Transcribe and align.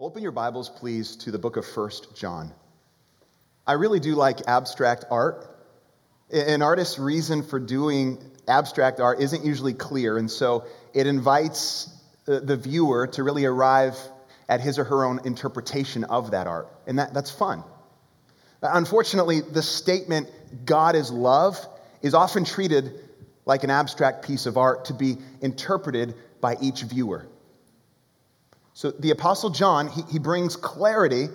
Open 0.00 0.24
your 0.24 0.32
Bibles, 0.32 0.68
please, 0.70 1.14
to 1.18 1.30
the 1.30 1.38
book 1.38 1.56
of 1.56 1.64
First 1.64 2.16
John. 2.16 2.52
I 3.64 3.74
really 3.74 4.00
do 4.00 4.16
like 4.16 4.40
abstract 4.48 5.04
art. 5.08 5.46
An 6.32 6.62
artist's 6.62 6.98
reason 6.98 7.44
for 7.44 7.60
doing 7.60 8.18
abstract 8.48 8.98
art 8.98 9.20
isn't 9.20 9.44
usually 9.44 9.72
clear, 9.72 10.18
and 10.18 10.28
so 10.28 10.64
it 10.94 11.06
invites 11.06 11.88
uh, 12.26 12.40
the 12.40 12.56
viewer 12.56 13.06
to 13.06 13.22
really 13.22 13.44
arrive 13.44 13.96
at 14.48 14.60
his 14.60 14.80
or 14.80 14.84
her 14.84 15.04
own 15.04 15.20
interpretation 15.24 16.02
of 16.02 16.32
that 16.32 16.48
art, 16.48 16.66
and 16.88 16.98
that, 16.98 17.14
that's 17.14 17.30
fun. 17.30 17.62
Unfortunately, 18.62 19.42
the 19.42 19.62
statement, 19.62 20.28
God 20.64 20.96
is 20.96 21.12
love, 21.12 21.56
is 22.02 22.14
often 22.14 22.44
treated 22.44 22.90
like 23.46 23.62
an 23.62 23.70
abstract 23.70 24.26
piece 24.26 24.46
of 24.46 24.56
art 24.56 24.86
to 24.86 24.92
be 24.92 25.18
interpreted 25.40 26.16
by 26.40 26.56
each 26.60 26.82
viewer. 26.82 27.28
So 28.74 28.90
the 28.90 29.12
Apostle 29.12 29.50
John, 29.50 29.88
he, 29.88 30.02
he 30.10 30.18
brings 30.18 30.56
clarity 30.56 31.28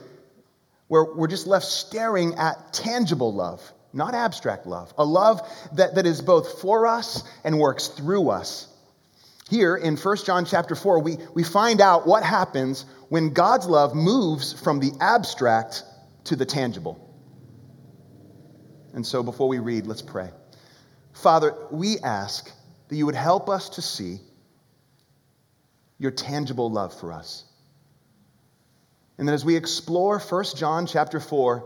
where 0.87 1.05
we're 1.05 1.27
just 1.27 1.47
left 1.47 1.65
staring 1.65 2.35
at 2.35 2.73
tangible 2.73 3.33
love, 3.33 3.61
not 3.93 4.13
abstract 4.13 4.67
love, 4.67 4.93
a 4.97 5.05
love 5.05 5.41
that, 5.73 5.95
that 5.95 6.05
is 6.05 6.21
both 6.21 6.59
for 6.61 6.85
us 6.85 7.23
and 7.45 7.57
works 7.57 7.87
through 7.87 8.29
us. 8.29 8.67
Here 9.49 9.75
in 9.75 9.95
1 9.95 10.17
John 10.25 10.45
chapter 10.45 10.75
4, 10.75 10.99
we, 10.99 11.17
we 11.33 11.43
find 11.43 11.81
out 11.81 12.05
what 12.05 12.23
happens 12.23 12.85
when 13.07 13.33
God's 13.33 13.67
love 13.67 13.95
moves 13.95 14.53
from 14.53 14.79
the 14.79 14.91
abstract 14.99 15.83
to 16.25 16.35
the 16.35 16.45
tangible. 16.45 17.05
And 18.93 19.05
so 19.05 19.23
before 19.23 19.47
we 19.47 19.59
read, 19.59 19.87
let's 19.87 20.01
pray. 20.01 20.29
Father, 21.13 21.55
we 21.71 21.99
ask 21.99 22.51
that 22.89 22.95
you 22.95 23.05
would 23.05 23.15
help 23.15 23.49
us 23.49 23.69
to 23.69 23.81
see 23.81 24.19
your 25.99 26.11
tangible 26.11 26.71
love 26.71 26.97
for 26.99 27.11
us. 27.13 27.43
And 29.17 29.27
that 29.27 29.33
as 29.33 29.43
we 29.43 29.57
explore 29.57 30.17
1 30.17 30.45
John 30.55 30.87
chapter 30.87 31.19
4, 31.19 31.63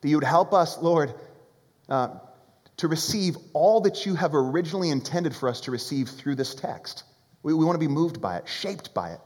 that 0.00 0.08
you 0.08 0.16
would 0.16 0.24
help 0.24 0.54
us, 0.54 0.78
Lord, 0.78 1.12
uh, 1.88 2.16
to 2.78 2.88
receive 2.88 3.36
all 3.52 3.80
that 3.82 4.06
you 4.06 4.14
have 4.14 4.34
originally 4.34 4.90
intended 4.90 5.34
for 5.34 5.48
us 5.48 5.62
to 5.62 5.70
receive 5.70 6.08
through 6.08 6.36
this 6.36 6.54
text. 6.54 7.04
We, 7.42 7.52
we 7.52 7.64
want 7.64 7.74
to 7.74 7.86
be 7.86 7.92
moved 7.92 8.20
by 8.20 8.36
it, 8.36 8.48
shaped 8.48 8.94
by 8.94 9.10
it. 9.10 9.20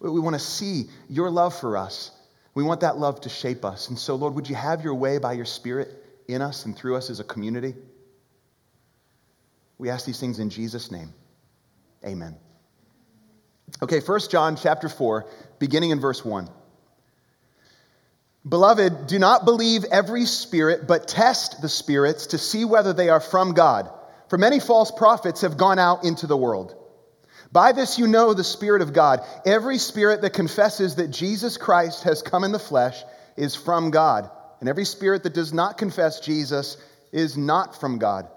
We, 0.00 0.10
we 0.10 0.20
want 0.20 0.34
to 0.34 0.40
see 0.40 0.90
your 1.08 1.30
love 1.30 1.58
for 1.58 1.76
us. 1.76 2.10
We 2.54 2.64
want 2.64 2.80
that 2.80 2.98
love 2.98 3.20
to 3.22 3.28
shape 3.28 3.64
us. 3.64 3.88
And 3.88 3.98
so, 3.98 4.16
Lord, 4.16 4.34
would 4.34 4.48
you 4.48 4.56
have 4.56 4.82
your 4.82 4.94
way 4.94 5.18
by 5.18 5.34
your 5.34 5.44
Spirit 5.44 5.88
in 6.26 6.42
us 6.42 6.64
and 6.64 6.76
through 6.76 6.96
us 6.96 7.08
as 7.08 7.20
a 7.20 7.24
community? 7.24 7.74
We 9.78 9.90
ask 9.90 10.04
these 10.04 10.18
things 10.20 10.40
in 10.40 10.50
Jesus' 10.50 10.90
name. 10.90 11.14
Amen. 12.04 12.36
Okay, 13.82 14.00
1 14.00 14.20
John 14.30 14.56
chapter 14.56 14.88
4, 14.88 15.26
beginning 15.58 15.90
in 15.90 16.00
verse 16.00 16.24
1. 16.24 16.48
Beloved, 18.48 19.06
do 19.06 19.18
not 19.18 19.44
believe 19.44 19.84
every 19.84 20.24
spirit, 20.24 20.86
but 20.86 21.08
test 21.08 21.60
the 21.60 21.68
spirits 21.68 22.28
to 22.28 22.38
see 22.38 22.64
whether 22.64 22.92
they 22.92 23.10
are 23.10 23.20
from 23.20 23.52
God. 23.52 23.90
For 24.28 24.38
many 24.38 24.60
false 24.60 24.90
prophets 24.90 25.42
have 25.42 25.58
gone 25.58 25.78
out 25.78 26.04
into 26.04 26.26
the 26.26 26.36
world. 26.36 26.74
By 27.52 27.72
this 27.72 27.98
you 27.98 28.06
know 28.06 28.32
the 28.32 28.44
Spirit 28.44 28.80
of 28.80 28.92
God. 28.92 29.20
Every 29.44 29.78
spirit 29.78 30.22
that 30.22 30.32
confesses 30.32 30.96
that 30.96 31.08
Jesus 31.10 31.56
Christ 31.56 32.04
has 32.04 32.22
come 32.22 32.44
in 32.44 32.52
the 32.52 32.58
flesh 32.58 33.02
is 33.36 33.56
from 33.56 33.90
God. 33.90 34.30
And 34.60 34.68
every 34.68 34.84
spirit 34.84 35.24
that 35.24 35.34
does 35.34 35.52
not 35.52 35.78
confess 35.78 36.20
Jesus 36.20 36.76
is 37.12 37.36
not 37.36 37.80
from 37.80 37.98
God. 37.98 38.28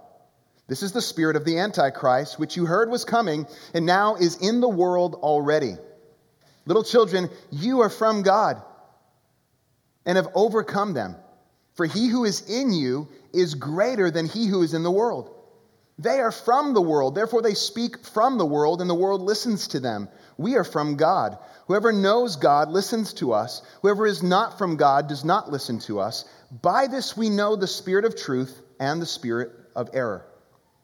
This 0.67 0.83
is 0.83 0.93
the 0.93 1.01
spirit 1.01 1.35
of 1.35 1.45
the 1.45 1.59
Antichrist, 1.59 2.39
which 2.39 2.55
you 2.55 2.65
heard 2.65 2.89
was 2.89 3.03
coming 3.05 3.45
and 3.73 3.85
now 3.85 4.15
is 4.15 4.37
in 4.37 4.61
the 4.61 4.69
world 4.69 5.15
already. 5.15 5.75
Little 6.65 6.83
children, 6.83 7.29
you 7.51 7.81
are 7.81 7.89
from 7.89 8.23
God 8.23 8.61
and 10.05 10.15
have 10.15 10.29
overcome 10.33 10.93
them. 10.93 11.15
For 11.75 11.85
he 11.85 12.07
who 12.07 12.23
is 12.23 12.49
in 12.49 12.71
you 12.71 13.09
is 13.33 13.55
greater 13.55 14.11
than 14.11 14.27
he 14.27 14.47
who 14.47 14.61
is 14.61 14.73
in 14.73 14.83
the 14.83 14.91
world. 14.91 15.31
They 15.99 16.19
are 16.19 16.31
from 16.31 16.73
the 16.73 16.81
world, 16.81 17.15
therefore 17.15 17.41
they 17.41 17.53
speak 17.53 18.03
from 18.05 18.37
the 18.37 18.45
world, 18.45 18.81
and 18.81 18.89
the 18.89 18.95
world 18.95 19.21
listens 19.21 19.67
to 19.69 19.79
them. 19.79 20.09
We 20.37 20.55
are 20.55 20.63
from 20.63 20.95
God. 20.95 21.37
Whoever 21.67 21.91
knows 21.91 22.35
God 22.35 22.69
listens 22.69 23.13
to 23.15 23.33
us. 23.33 23.61
Whoever 23.81 24.07
is 24.07 24.23
not 24.23 24.57
from 24.57 24.75
God 24.75 25.07
does 25.07 25.23
not 25.23 25.51
listen 25.51 25.79
to 25.81 25.99
us. 25.99 26.25
By 26.61 26.87
this 26.87 27.15
we 27.15 27.29
know 27.29 27.55
the 27.55 27.67
spirit 27.67 28.05
of 28.05 28.15
truth 28.15 28.59
and 28.79 29.01
the 29.01 29.05
spirit 29.05 29.51
of 29.75 29.89
error. 29.93 30.25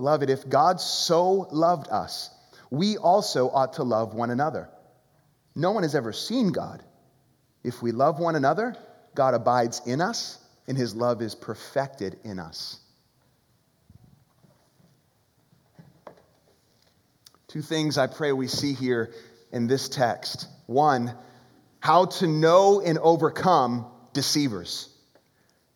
Beloved, 0.00 0.30
if 0.30 0.48
God 0.48 0.80
so 0.80 1.46
loved 1.50 1.88
us, 1.90 2.30
we 2.70 2.96
also 2.96 3.50
ought 3.50 3.74
to 3.74 3.82
love 3.82 4.14
one 4.14 4.30
another. 4.30 4.70
No 5.54 5.72
one 5.72 5.82
has 5.82 5.94
ever 5.94 6.14
seen 6.14 6.52
God. 6.52 6.82
If 7.62 7.82
we 7.82 7.92
love 7.92 8.18
one 8.18 8.34
another, 8.34 8.74
God 9.14 9.34
abides 9.34 9.82
in 9.84 10.00
us, 10.00 10.38
and 10.66 10.74
his 10.74 10.94
love 10.94 11.20
is 11.20 11.34
perfected 11.34 12.18
in 12.24 12.38
us. 12.38 12.80
Two 17.48 17.60
things 17.60 17.98
I 17.98 18.06
pray 18.06 18.32
we 18.32 18.46
see 18.46 18.72
here 18.72 19.12
in 19.52 19.66
this 19.66 19.90
text. 19.90 20.48
One, 20.64 21.14
how 21.78 22.06
to 22.06 22.26
know 22.26 22.80
and 22.80 22.96
overcome 22.96 23.84
deceivers. 24.14 24.88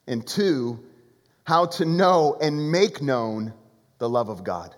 And 0.06 0.26
two, 0.26 0.82
how 1.44 1.66
to 1.66 1.84
know 1.84 2.38
and 2.40 2.72
make 2.72 3.02
known 3.02 3.52
the 3.98 4.08
love 4.08 4.28
of 4.28 4.44
God. 4.44 4.74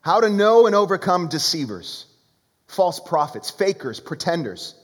How 0.00 0.20
to 0.20 0.28
know 0.28 0.66
and 0.66 0.74
overcome 0.74 1.28
deceivers, 1.28 2.06
false 2.66 2.98
prophets, 3.00 3.50
fakers, 3.50 4.00
pretenders. 4.00 4.74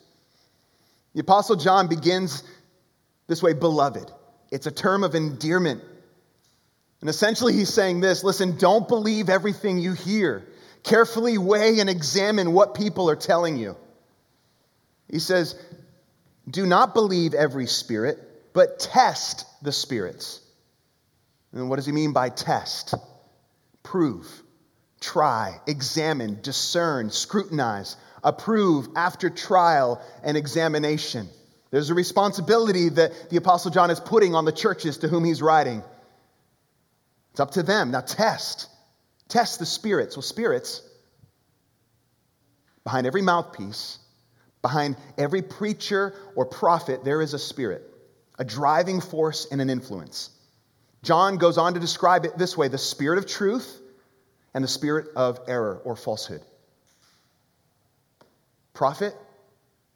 The 1.15 1.21
Apostle 1.21 1.57
John 1.57 1.89
begins 1.89 2.45
this 3.27 3.43
way 3.43 3.53
Beloved. 3.53 4.11
It's 4.51 4.67
a 4.67 4.71
term 4.71 5.05
of 5.05 5.15
endearment. 5.15 5.83
And 7.01 7.11
essentially, 7.11 7.53
he's 7.53 7.73
saying 7.73 8.01
this 8.01 8.23
listen, 8.25 8.57
don't 8.59 8.87
believe 8.87 9.29
everything 9.29 9.79
you 9.79 9.93
hear. 9.93 10.47
Carefully 10.85 11.37
weigh 11.37 11.81
and 11.81 11.91
examine 11.91 12.53
what 12.53 12.75
people 12.75 13.11
are 13.11 13.17
telling 13.17 13.57
you. 13.57 13.77
He 15.11 15.19
says, 15.19 15.61
do 16.49 16.65
not 16.65 16.95
believe 16.95 17.35
every 17.35 17.67
spirit, 17.67 18.19
but 18.53 18.79
test 18.79 19.45
the 19.63 19.73
spirits 19.73 20.41
and 21.59 21.69
what 21.69 21.77
does 21.77 21.87
he 21.87 21.93
mean 21.93 22.13
by 22.13 22.29
test? 22.29 22.95
Prove, 23.83 24.27
try, 25.01 25.61
examine, 25.67 26.41
discern, 26.43 27.11
scrutinize, 27.11 27.97
approve 28.23 28.89
after 28.97 29.31
trial 29.31 30.03
and 30.23 30.37
examination. 30.37 31.29
There's 31.71 31.91
a 31.91 31.95
responsibility 31.95 32.89
that 32.91 33.31
the 33.31 33.37
Apostle 33.37 33.71
John 33.71 33.91
is 33.91 34.01
putting 34.01 34.35
on 34.35 34.45
the 34.45 34.53
churches 34.53 34.99
to 34.99 35.09
whom 35.09 35.25
he's 35.25 35.43
writing. 35.43 35.83
It's 37.33 37.41
up 37.41 37.53
to 37.53 37.63
them. 37.63 37.91
Now, 37.91 38.01
test. 38.01 38.69
Test 39.29 39.59
the 39.59 39.67
spirits. 39.67 40.17
Well, 40.17 40.23
spirits, 40.23 40.83
behind 42.85 43.07
every 43.07 43.21
mouthpiece, 43.21 43.99
behind 44.63 44.97
every 45.19 45.43
preacher 45.43 46.15
or 46.35 46.47
prophet, 46.47 47.05
there 47.05 47.21
is 47.21 47.35
a 47.35 47.39
spirit, 47.39 47.83
a 48.39 48.45
driving 48.45 49.01
force 49.01 49.47
and 49.51 49.61
an 49.61 49.69
influence. 49.69 50.31
John 51.03 51.37
goes 51.37 51.59
on 51.59 51.75
to 51.75 51.81
describe 51.81 52.25
it 52.25 52.37
this 52.37 52.57
way 52.57 52.69
the 52.69 52.79
spirit 52.79 53.19
of 53.19 53.27
truth 53.27 53.81
and 54.55 54.65
the 54.65 54.69
spirit 54.69 55.09
of 55.15 55.41
error 55.47 55.81
or 55.85 55.97
falsehood. 55.97 56.43
Prophet, 58.75 59.15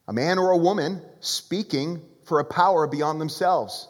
a 0.08 0.12
man 0.12 0.38
or 0.38 0.50
a 0.50 0.56
woman 0.56 1.02
speaking 1.20 2.02
for 2.24 2.40
a 2.40 2.44
power 2.44 2.86
beyond 2.86 3.20
themselves, 3.20 3.88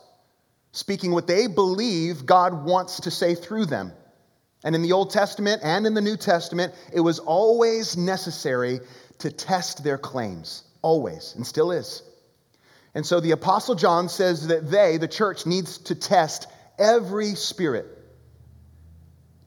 speaking 0.72 1.12
what 1.12 1.26
they 1.26 1.46
believe 1.46 2.26
God 2.26 2.64
wants 2.64 3.00
to 3.00 3.10
say 3.10 3.34
through 3.34 3.66
them. 3.66 3.92
And 4.64 4.74
in 4.74 4.82
the 4.82 4.92
Old 4.92 5.10
Testament 5.10 5.62
and 5.64 5.86
in 5.86 5.94
the 5.94 6.00
New 6.00 6.16
Testament, 6.16 6.74
it 6.92 7.00
was 7.00 7.18
always 7.18 7.96
necessary 7.96 8.80
to 9.18 9.30
test 9.30 9.82
their 9.82 9.98
claims, 9.98 10.64
always, 10.82 11.34
and 11.36 11.46
still 11.46 11.72
is. 11.72 12.02
And 12.94 13.04
so 13.04 13.20
the 13.20 13.30
Apostle 13.32 13.74
John 13.74 14.08
says 14.08 14.48
that 14.48 14.70
they, 14.70 14.98
the 14.98 15.08
church, 15.08 15.46
needs 15.46 15.78
to 15.78 15.94
test 15.94 16.46
every 16.82 17.34
spirit. 17.34 17.86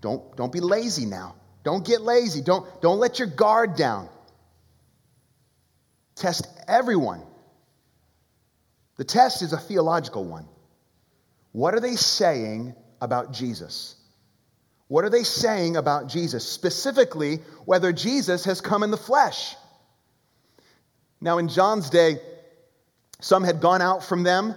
Don't, 0.01 0.35
don't 0.37 0.51
be 0.51 0.61
lazy 0.61 1.05
now. 1.05 1.35
Don't 1.63 1.85
get 1.85 2.01
lazy. 2.01 2.41
Don't, 2.41 2.65
don't 2.81 2.99
let 2.99 3.19
your 3.19 3.27
guard 3.27 3.75
down. 3.75 4.07
Test 6.15 6.47
everyone. 6.67 7.21
The 8.97 9.03
test 9.03 9.41
is 9.41 9.51
a 9.51 9.57
theological 9.57 10.23
one. 10.23 10.47
What 11.51 11.73
are 11.73 11.79
they 11.79 11.95
saying 11.95 12.75
about 13.01 13.33
Jesus? 13.33 13.95
What 14.88 15.03
are 15.03 15.09
they 15.09 15.23
saying 15.23 15.75
about 15.75 16.07
Jesus? 16.07 16.47
Specifically, 16.47 17.38
whether 17.65 17.91
Jesus 17.91 18.45
has 18.45 18.61
come 18.61 18.83
in 18.83 18.91
the 18.91 18.97
flesh. 18.97 19.55
Now, 21.19 21.39
in 21.39 21.47
John's 21.47 21.89
day, 21.89 22.19
some 23.19 23.43
had 23.43 23.59
gone 23.59 23.81
out 23.81 24.03
from 24.03 24.23
them. 24.23 24.55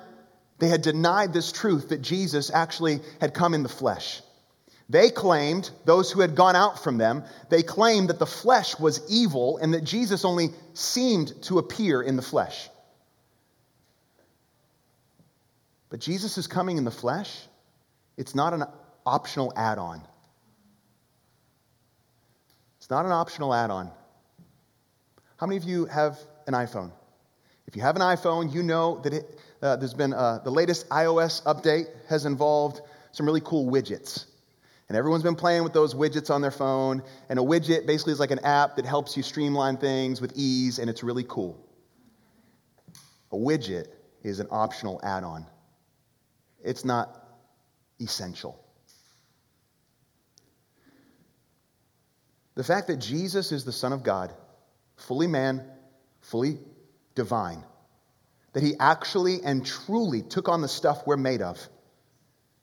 They 0.59 0.69
had 0.69 0.83
denied 0.83 1.33
this 1.33 1.53
truth 1.53 1.91
that 1.91 2.03
Jesus 2.03 2.51
actually 2.53 3.01
had 3.21 3.35
come 3.35 3.55
in 3.55 3.63
the 3.63 3.69
flesh. 3.69 4.23
They 4.89 5.11
claimed, 5.11 5.71
those 5.85 6.11
who 6.11 6.21
had 6.21 6.35
gone 6.35 6.57
out 6.57 6.83
from 6.83 6.97
them, 6.97 7.25
they 7.51 7.63
claimed 7.63 8.09
that 8.09 8.19
the 8.19 8.27
flesh 8.27 8.79
was 8.79 9.03
evil 9.11 9.59
and 9.59 9.75
that 9.75 9.85
Jesus 9.85 10.25
only 10.25 10.49
seemed 10.73 11.43
to 11.43 11.59
appear 11.59 12.03
in 12.03 12.17
the 12.17 12.23
flesh. 12.23 12.71
But 15.91 16.01
Jesus 16.01 16.39
is 16.39 16.47
coming 16.47 16.79
in 16.79 16.85
the 16.85 16.91
flesh. 16.91 17.39
It's 18.17 18.35
not 18.35 18.55
an 18.55 18.65
optional 19.07 19.53
add 19.57 19.79
on. 19.79 20.03
It's 22.79 22.91
not 22.91 23.05
an 23.05 23.13
optional 23.13 23.55
add 23.55 23.71
on. 23.71 23.91
How 25.37 25.47
many 25.47 25.59
of 25.59 25.65
you 25.65 25.85
have 25.87 26.19
an 26.47 26.55
iPhone? 26.55 26.91
If 27.67 27.77
you 27.77 27.83
have 27.83 27.97
an 27.97 28.03
iPhone, 28.03 28.53
you 28.53 28.63
know 28.63 29.01
that 29.03 29.13
it, 29.13 29.39
uh, 29.63 29.77
there's 29.77 29.95
been 29.95 30.13
uh, 30.13 30.41
the 30.45 30.51
latest 30.51 30.89
iOS 30.89 31.43
update 31.45 31.87
has 32.09 32.27
involved 32.27 32.81
some 33.13 33.27
really 33.27 33.41
cool 33.41 33.71
widgets. 33.71 34.27
And 34.89 34.97
everyone's 34.97 35.23
been 35.23 35.35
playing 35.35 35.65
with 35.65 35.75
those 35.75 35.95
widgets 35.95 36.31
on 36.31 36.41
their 36.41 36.51
phone. 36.51 37.03
And 37.29 37.39
a 37.39 37.43
widget 37.43 37.87
basically 37.87 38.15
is 38.15 38.21
like 38.21 38.31
an 38.31 38.39
app 38.41 38.77
that 38.77 38.87
helps 38.87 39.17
you 39.17 39.23
streamline 39.23 39.77
things 39.77 40.21
with 40.21 40.33
ease, 40.35 40.79
and 40.79 40.89
it's 40.89 41.03
really 41.03 41.25
cool. 41.29 41.63
A 43.33 43.37
widget 43.37 43.89
is 44.23 44.41
an 44.41 44.47
optional 44.51 45.01
add 45.03 45.25
on, 45.25 45.47
it's 46.63 46.85
not 46.85 47.23
essential. 48.01 48.65
The 52.55 52.65
fact 52.65 52.89
that 52.89 52.97
Jesus 52.97 53.53
is 53.53 53.65
the 53.65 53.73
Son 53.73 53.93
of 53.93 54.03
God, 54.03 54.33
fully 54.97 55.29
man, 55.29 55.65
fully 56.23 56.59
divine, 57.15 57.63
that 58.53 58.63
he 58.63 58.75
actually 58.79 59.43
and 59.43 59.65
truly 59.65 60.23
took 60.23 60.49
on 60.49 60.63
the 60.63 60.69
stuff 60.69 61.07
we're 61.07 61.17
made 61.17 61.43
of, 61.43 61.59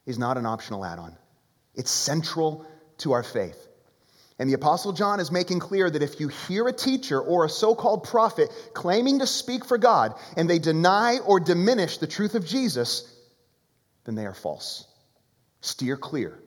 is 0.06 0.18
not 0.18 0.38
an 0.38 0.46
optional 0.46 0.86
add 0.86 1.00
on. 1.00 1.16
It's 1.74 1.92
central 1.92 2.66
to 3.00 3.14
our 3.14 3.24
faith. 3.24 3.68
And 4.38 4.50
the 4.50 4.54
Apostle 4.54 4.92
John 4.92 5.20
is 5.20 5.32
making 5.32 5.60
clear 5.60 5.90
that 5.90 6.04
if 6.04 6.20
you 6.20 6.28
hear 6.28 6.68
a 6.68 6.74
teacher 6.74 7.22
or 7.22 7.46
a 7.46 7.50
so 7.50 7.74
called 7.74 8.04
prophet 8.04 8.52
claiming 8.74 9.20
to 9.20 9.28
speak 9.28 9.64
for 9.64 9.78
God 9.78 10.14
and 10.36 10.50
they 10.50 10.60
deny 10.60 11.20
or 11.20 11.40
diminish 11.40 12.00
the 12.00 12.08
truth 12.08 12.36
of 12.36 12.46
Jesus, 12.46 13.12
then 14.04 14.16
they 14.16 14.26
are 14.26 14.34
false. 14.34 14.88
Steer 15.62 15.96
clear. 15.96 16.38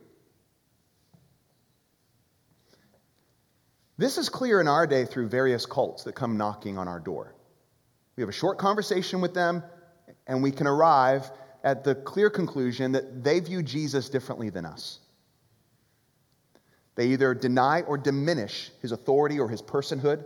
This 3.97 4.17
is 4.17 4.29
clear 4.29 4.61
in 4.61 4.67
our 4.67 4.87
day 4.87 5.05
through 5.05 5.27
various 5.27 5.65
cults 5.65 6.03
that 6.03 6.13
come 6.13 6.37
knocking 6.37 6.77
on 6.77 6.87
our 6.87 6.99
door. 6.99 7.35
We 8.19 8.23
have 8.23 8.27
a 8.27 8.33
short 8.33 8.57
conversation 8.57 9.21
with 9.21 9.33
them, 9.33 9.63
and 10.27 10.43
we 10.43 10.51
can 10.51 10.67
arrive 10.67 11.31
at 11.63 11.85
the 11.85 11.95
clear 11.95 12.29
conclusion 12.29 12.91
that 12.91 13.23
they 13.23 13.39
view 13.39 13.63
Jesus 13.63 14.09
differently 14.09 14.49
than 14.49 14.65
us. 14.65 14.99
They 16.95 17.07
either 17.07 17.33
deny 17.33 17.83
or 17.83 17.97
diminish 17.97 18.71
his 18.81 18.91
authority 18.91 19.39
or 19.39 19.47
his 19.47 19.61
personhood, 19.61 20.25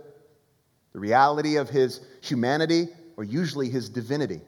the 0.92 0.98
reality 0.98 1.54
of 1.54 1.70
his 1.70 2.00
humanity, 2.20 2.88
or 3.16 3.22
usually 3.22 3.68
his 3.68 3.88
divinity. 3.88 4.40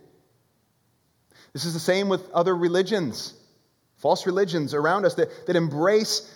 This 1.53 1.65
is 1.65 1.73
the 1.73 1.79
same 1.79 2.09
with 2.09 2.29
other 2.33 2.57
religions, 2.57 3.33
false 3.95 4.27
religions 4.27 4.75
around 4.75 5.05
us 5.05 5.15
that, 5.15 5.47
that 5.47 5.55
embrace 5.55 6.35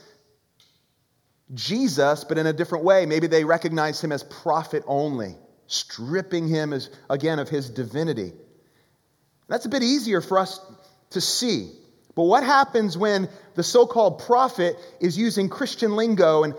Jesus, 1.55 2.23
but 2.23 2.39
in 2.39 2.47
a 2.47 2.53
different 2.53 2.85
way. 2.85 3.05
Maybe 3.05 3.27
they 3.27 3.43
recognize 3.43 4.01
him 4.01 4.13
as 4.13 4.23
prophet 4.23 4.85
only, 4.87 5.35
stripping 5.71 6.49
him 6.49 6.73
as, 6.73 6.91
again 7.09 7.39
of 7.39 7.49
his 7.49 7.71
divinity. 7.71 8.33
That's 9.47 9.67
a 9.67 9.69
bit 9.69 9.85
easier 9.85 10.21
for 10.21 10.41
us 10.41 10.61
to 11.11 11.21
see. 11.21 11.71
But 12.17 12.25
what 12.25 12.43
happens 12.43 12.99
when 12.99 13.29
the 13.55 13.63
so 13.63 13.87
called 13.87 14.19
prophet 14.19 14.77
is 15.01 15.17
using 15.17 15.49
Christian 15.49 15.95
lingo 15.95 16.43
and 16.43 16.55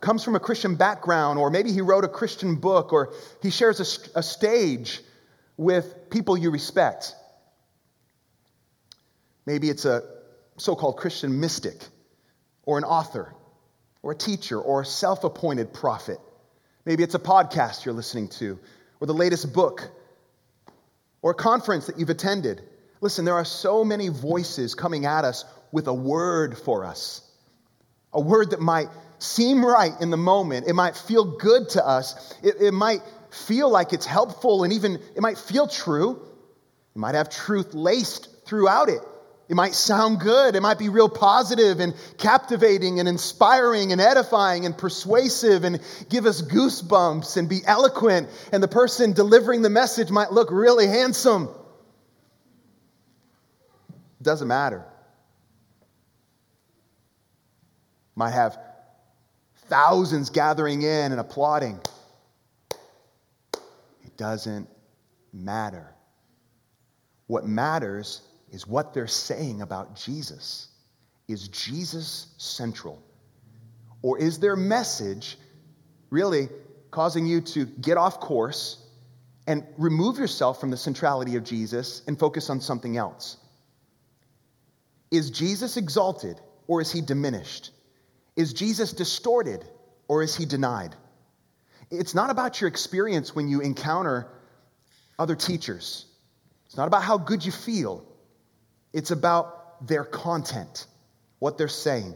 comes 0.00 0.22
from 0.22 0.36
a 0.36 0.40
Christian 0.40 0.74
background, 0.74 1.38
or 1.38 1.48
maybe 1.48 1.72
he 1.72 1.80
wrote 1.80 2.04
a 2.04 2.08
Christian 2.08 2.56
book, 2.56 2.92
or 2.92 3.14
he 3.42 3.48
shares 3.50 3.80
a, 3.80 4.18
a 4.18 4.22
stage 4.22 5.00
with 5.56 6.10
people 6.10 6.36
you 6.36 6.50
respect? 6.50 7.14
Maybe 9.46 9.70
it's 9.70 9.86
a 9.86 10.02
so 10.58 10.76
called 10.76 10.98
Christian 10.98 11.40
mystic, 11.40 11.82
or 12.64 12.76
an 12.76 12.84
author, 12.84 13.34
or 14.02 14.12
a 14.12 14.16
teacher, 14.16 14.60
or 14.60 14.82
a 14.82 14.86
self 14.86 15.24
appointed 15.24 15.72
prophet. 15.72 16.18
Maybe 16.90 17.04
it's 17.04 17.14
a 17.14 17.20
podcast 17.20 17.84
you're 17.84 17.94
listening 17.94 18.26
to, 18.40 18.58
or 18.98 19.06
the 19.06 19.14
latest 19.14 19.52
book, 19.52 19.88
or 21.22 21.30
a 21.30 21.34
conference 21.34 21.86
that 21.86 22.00
you've 22.00 22.10
attended. 22.10 22.62
Listen, 23.00 23.24
there 23.24 23.36
are 23.36 23.44
so 23.44 23.84
many 23.84 24.08
voices 24.08 24.74
coming 24.74 25.06
at 25.06 25.24
us 25.24 25.44
with 25.70 25.86
a 25.86 25.94
word 25.94 26.58
for 26.58 26.84
us. 26.84 27.22
A 28.12 28.20
word 28.20 28.50
that 28.50 28.58
might 28.58 28.88
seem 29.20 29.64
right 29.64 29.92
in 30.00 30.10
the 30.10 30.16
moment. 30.16 30.66
It 30.66 30.72
might 30.72 30.96
feel 30.96 31.36
good 31.36 31.68
to 31.68 31.86
us. 31.86 32.34
It, 32.42 32.56
it 32.60 32.74
might 32.74 33.02
feel 33.30 33.70
like 33.70 33.92
it's 33.92 34.04
helpful 34.04 34.64
and 34.64 34.72
even 34.72 34.96
it 35.14 35.20
might 35.20 35.38
feel 35.38 35.68
true. 35.68 36.20
It 36.96 36.98
might 36.98 37.14
have 37.14 37.30
truth 37.30 37.72
laced 37.72 38.46
throughout 38.46 38.88
it. 38.88 39.02
It 39.50 39.56
might 39.56 39.74
sound 39.74 40.20
good. 40.20 40.54
It 40.54 40.60
might 40.60 40.78
be 40.78 40.88
real 40.90 41.08
positive 41.08 41.80
and 41.80 41.92
captivating 42.18 43.00
and 43.00 43.08
inspiring 43.08 43.90
and 43.90 44.00
edifying 44.00 44.64
and 44.64 44.78
persuasive 44.78 45.64
and 45.64 45.80
give 46.08 46.24
us 46.24 46.40
goosebumps 46.40 47.36
and 47.36 47.48
be 47.48 47.60
eloquent. 47.66 48.28
And 48.52 48.62
the 48.62 48.68
person 48.68 49.12
delivering 49.12 49.62
the 49.62 49.68
message 49.68 50.08
might 50.08 50.30
look 50.30 50.52
really 50.52 50.86
handsome. 50.86 51.48
It 54.20 54.22
Doesn't 54.22 54.46
matter. 54.46 54.84
Might 58.14 58.30
have 58.30 58.56
thousands 59.66 60.30
gathering 60.30 60.82
in 60.82 61.10
and 61.10 61.20
applauding. 61.20 61.80
It 64.04 64.16
doesn't 64.16 64.68
matter. 65.32 65.92
What 67.26 67.46
matters 67.46 68.22
is 68.50 68.66
what 68.66 68.94
they're 68.94 69.06
saying 69.06 69.62
about 69.62 69.96
Jesus. 69.96 70.68
Is 71.28 71.48
Jesus 71.48 72.26
central? 72.38 73.02
Or 74.02 74.18
is 74.18 74.38
their 74.38 74.56
message 74.56 75.38
really 76.10 76.48
causing 76.90 77.26
you 77.26 77.40
to 77.40 77.66
get 77.66 77.96
off 77.96 78.20
course 78.20 78.78
and 79.46 79.66
remove 79.78 80.18
yourself 80.18 80.60
from 80.60 80.70
the 80.70 80.76
centrality 80.76 81.36
of 81.36 81.44
Jesus 81.44 82.02
and 82.06 82.18
focus 82.18 82.50
on 82.50 82.60
something 82.60 82.96
else? 82.96 83.36
Is 85.10 85.30
Jesus 85.30 85.76
exalted 85.76 86.40
or 86.66 86.80
is 86.80 86.90
he 86.90 87.00
diminished? 87.00 87.70
Is 88.36 88.52
Jesus 88.52 88.92
distorted 88.92 89.64
or 90.08 90.22
is 90.22 90.36
he 90.36 90.46
denied? 90.46 90.94
It's 91.90 92.14
not 92.14 92.30
about 92.30 92.60
your 92.60 92.68
experience 92.68 93.34
when 93.34 93.48
you 93.48 93.60
encounter 93.60 94.28
other 95.18 95.34
teachers. 95.34 96.06
It's 96.66 96.76
not 96.76 96.86
about 96.86 97.02
how 97.02 97.18
good 97.18 97.44
you 97.44 97.52
feel. 97.52 98.06
It's 98.92 99.10
about 99.10 99.86
their 99.86 100.04
content, 100.04 100.86
what 101.38 101.58
they're 101.58 101.68
saying. 101.68 102.14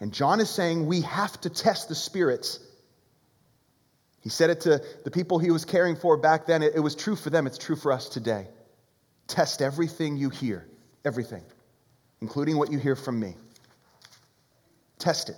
And 0.00 0.12
John 0.12 0.40
is 0.40 0.50
saying 0.50 0.86
we 0.86 1.02
have 1.02 1.40
to 1.42 1.50
test 1.50 1.88
the 1.88 1.94
spirits. 1.94 2.60
He 4.20 4.28
said 4.28 4.50
it 4.50 4.62
to 4.62 4.82
the 5.04 5.10
people 5.10 5.38
he 5.38 5.50
was 5.50 5.64
caring 5.64 5.96
for 5.96 6.16
back 6.16 6.46
then. 6.46 6.62
It, 6.62 6.80
was 6.80 6.94
true 6.94 7.16
for 7.16 7.30
them, 7.30 7.46
it's 7.46 7.58
true 7.58 7.76
for 7.76 7.92
us 7.92 8.08
today. 8.08 8.48
Test 9.26 9.60
everything 9.62 10.16
you 10.16 10.30
hear, 10.30 10.66
everything 11.04 11.42
including 12.20 12.56
what 12.56 12.70
you 12.70 12.78
hear 12.78 12.96
from 12.96 13.18
me. 13.18 13.34
Test 14.98 15.28
it. 15.28 15.36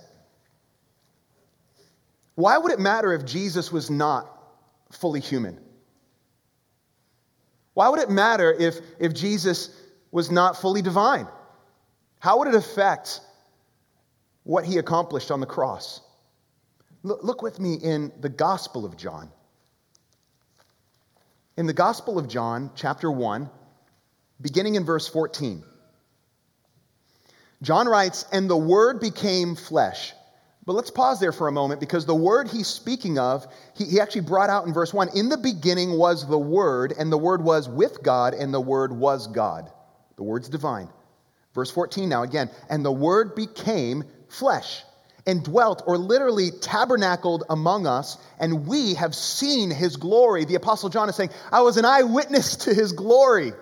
Why 2.35 2.57
would 2.57 2.71
it 2.71 2.79
matter 2.79 3.13
if 3.13 3.25
Jesus 3.25 3.71
was 3.71 3.89
not 3.89 4.27
fully 4.91 5.19
human? 5.19 5.59
Why 7.73 7.89
would 7.89 7.99
it 7.99 8.09
matter 8.09 8.51
if, 8.51 8.79
if 8.99 9.13
Jesus 9.13 9.69
was 10.11 10.29
not 10.29 10.59
fully 10.59 10.81
divine? 10.81 11.27
How 12.19 12.39
would 12.39 12.47
it 12.47 12.55
affect 12.55 13.21
what 14.43 14.65
he 14.65 14.77
accomplished 14.77 15.31
on 15.31 15.39
the 15.39 15.45
cross? 15.45 16.01
Look, 17.03 17.41
with 17.41 17.59
me 17.59 17.75
in 17.75 18.11
the 18.19 18.29
Gospel 18.29 18.85
of 18.85 18.95
John. 18.95 19.31
In 21.57 21.65
the 21.65 21.73
Gospel 21.73 22.19
of 22.19 22.27
John, 22.27 22.69
chapter 22.75 23.11
1, 23.11 23.49
beginning 24.39 24.75
in 24.75 24.85
verse 24.85 25.07
14. 25.07 25.63
John 27.63 27.87
writes, 27.87 28.25
And 28.31 28.49
the 28.49 28.57
Word 28.57 28.99
became 28.99 29.55
flesh. 29.55 30.13
But 30.65 30.73
let's 30.73 30.91
pause 30.91 31.19
there 31.19 31.31
for 31.31 31.47
a 31.47 31.51
moment 31.51 31.79
because 31.79 32.05
the 32.05 32.15
word 32.15 32.47
he's 32.47 32.67
speaking 32.67 33.17
of, 33.17 33.47
he, 33.75 33.99
actually 33.99 34.21
brought 34.21 34.49
out 34.49 34.67
in 34.67 34.73
verse 34.73 34.93
1 34.93 35.09
In 35.15 35.29
the 35.29 35.37
beginning 35.37 35.97
was 35.97 36.27
the 36.27 36.37
Word, 36.37 36.93
and 36.97 37.11
the 37.11 37.17
Word 37.17 37.43
was 37.43 37.67
with 37.67 38.03
God, 38.03 38.35
and 38.35 38.53
the 38.53 38.61
Word 38.61 38.91
was 38.93 39.27
God. 39.27 39.71
The 40.21 40.25
Word's 40.25 40.49
divine. 40.49 40.87
Verse 41.55 41.71
14 41.71 42.07
now 42.07 42.21
again, 42.21 42.51
and 42.69 42.85
the 42.85 42.91
Word 42.91 43.33
became 43.33 44.03
flesh 44.27 44.83
and 45.25 45.43
dwelt, 45.43 45.81
or 45.87 45.97
literally 45.97 46.51
tabernacled 46.51 47.43
among 47.49 47.87
us, 47.87 48.19
and 48.39 48.67
we 48.67 48.93
have 48.93 49.15
seen 49.15 49.71
his 49.71 49.97
glory. 49.97 50.45
The 50.45 50.53
Apostle 50.53 50.89
John 50.89 51.09
is 51.09 51.15
saying, 51.15 51.31
I 51.51 51.61
was 51.61 51.77
an 51.77 51.85
eyewitness 51.85 52.55
to 52.57 52.73
his 52.75 52.91
glory. 52.91 53.53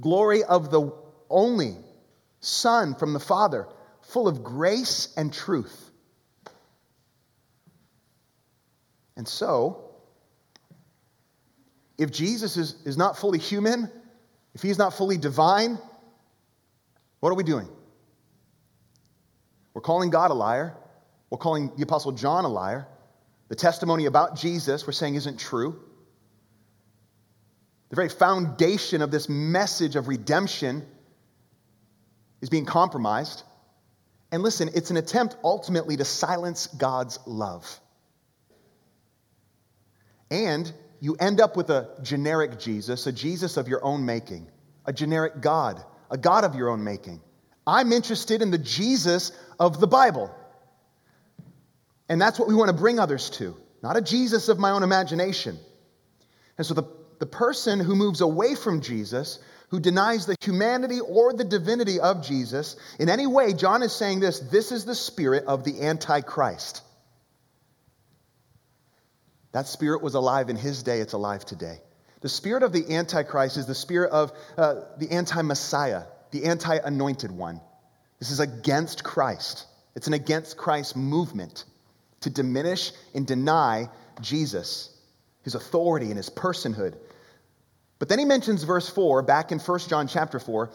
Glory 0.00 0.44
of 0.44 0.70
the 0.70 0.92
only 1.28 1.76
Son 2.40 2.94
from 2.94 3.12
the 3.12 3.20
Father 3.20 3.68
full 4.00 4.28
of 4.28 4.42
grace 4.42 5.12
and 5.14 5.30
truth. 5.30 5.90
And 9.18 9.28
so, 9.28 9.89
if 12.00 12.10
Jesus 12.10 12.56
is, 12.56 12.76
is 12.86 12.96
not 12.96 13.18
fully 13.18 13.38
human, 13.38 13.90
if 14.54 14.62
he's 14.62 14.78
not 14.78 14.94
fully 14.94 15.18
divine, 15.18 15.78
what 17.20 17.28
are 17.28 17.34
we 17.34 17.44
doing? 17.44 17.68
We're 19.74 19.82
calling 19.82 20.08
God 20.08 20.30
a 20.30 20.34
liar. 20.34 20.74
We're 21.28 21.36
calling 21.36 21.70
the 21.76 21.82
Apostle 21.82 22.12
John 22.12 22.46
a 22.46 22.48
liar. 22.48 22.88
The 23.48 23.54
testimony 23.54 24.06
about 24.06 24.34
Jesus 24.34 24.86
we're 24.86 24.94
saying 24.94 25.16
isn't 25.16 25.38
true. 25.38 25.78
The 27.90 27.96
very 27.96 28.08
foundation 28.08 29.02
of 29.02 29.10
this 29.10 29.28
message 29.28 29.94
of 29.94 30.08
redemption 30.08 30.86
is 32.40 32.48
being 32.48 32.64
compromised. 32.64 33.42
And 34.32 34.42
listen, 34.42 34.70
it's 34.74 34.90
an 34.90 34.96
attempt 34.96 35.36
ultimately 35.44 35.98
to 35.98 36.06
silence 36.06 36.66
God's 36.66 37.18
love. 37.26 37.78
And 40.30 40.72
you 41.00 41.16
end 41.16 41.40
up 41.40 41.56
with 41.56 41.70
a 41.70 41.88
generic 42.02 42.58
Jesus, 42.58 43.06
a 43.06 43.12
Jesus 43.12 43.56
of 43.56 43.68
your 43.68 43.84
own 43.84 44.04
making, 44.04 44.46
a 44.84 44.92
generic 44.92 45.40
God, 45.40 45.82
a 46.10 46.18
God 46.18 46.44
of 46.44 46.54
your 46.54 46.68
own 46.68 46.84
making. 46.84 47.20
I'm 47.66 47.92
interested 47.92 48.42
in 48.42 48.50
the 48.50 48.58
Jesus 48.58 49.32
of 49.58 49.80
the 49.80 49.86
Bible. 49.86 50.34
And 52.08 52.20
that's 52.20 52.38
what 52.38 52.48
we 52.48 52.54
want 52.54 52.68
to 52.68 52.76
bring 52.76 52.98
others 52.98 53.30
to, 53.30 53.56
not 53.82 53.96
a 53.96 54.02
Jesus 54.02 54.48
of 54.48 54.58
my 54.58 54.70
own 54.70 54.82
imagination. 54.82 55.58
And 56.58 56.66
so 56.66 56.74
the, 56.74 56.84
the 57.18 57.26
person 57.26 57.80
who 57.80 57.96
moves 57.96 58.20
away 58.20 58.54
from 58.54 58.80
Jesus 58.80 59.38
who 59.70 59.80
denies 59.80 60.26
the 60.26 60.36
humanity 60.40 61.00
or 61.00 61.32
the 61.32 61.44
divinity 61.44 62.00
of 62.00 62.22
Jesus 62.22 62.76
in 62.98 63.08
any 63.08 63.26
way, 63.26 63.52
John 63.52 63.82
is 63.82 63.92
saying 63.92 64.20
this 64.20 64.40
this 64.40 64.72
is 64.72 64.84
the 64.84 64.94
spirit 64.94 65.44
of 65.44 65.64
the 65.64 65.82
Antichrist. 65.82 66.82
That 69.52 69.66
spirit 69.66 70.02
was 70.02 70.14
alive 70.14 70.48
in 70.48 70.56
his 70.56 70.82
day, 70.82 71.00
it's 71.00 71.12
alive 71.12 71.44
today. 71.44 71.80
The 72.20 72.28
spirit 72.28 72.62
of 72.62 72.72
the 72.72 72.94
Antichrist 72.94 73.56
is 73.56 73.66
the 73.66 73.74
spirit 73.74 74.12
of 74.12 74.32
uh, 74.56 74.74
the 74.98 75.10
anti 75.10 75.42
Messiah, 75.42 76.04
the 76.30 76.44
anti 76.44 76.76
anointed 76.76 77.30
one. 77.30 77.60
This 78.18 78.30
is 78.30 78.40
against 78.40 79.02
Christ. 79.02 79.66
It's 79.96 80.06
an 80.06 80.12
against 80.12 80.56
Christ 80.56 80.96
movement 80.96 81.64
to 82.20 82.30
diminish 82.30 82.92
and 83.14 83.26
deny 83.26 83.88
Jesus, 84.20 84.94
his 85.42 85.54
authority 85.54 86.06
and 86.06 86.16
his 86.16 86.28
personhood. 86.28 86.94
But 87.98 88.08
then 88.08 88.18
he 88.18 88.24
mentions 88.24 88.62
verse 88.62 88.88
4 88.88 89.22
back 89.22 89.52
in 89.52 89.58
1 89.58 89.78
John 89.80 90.06
chapter 90.06 90.38
4. 90.38 90.70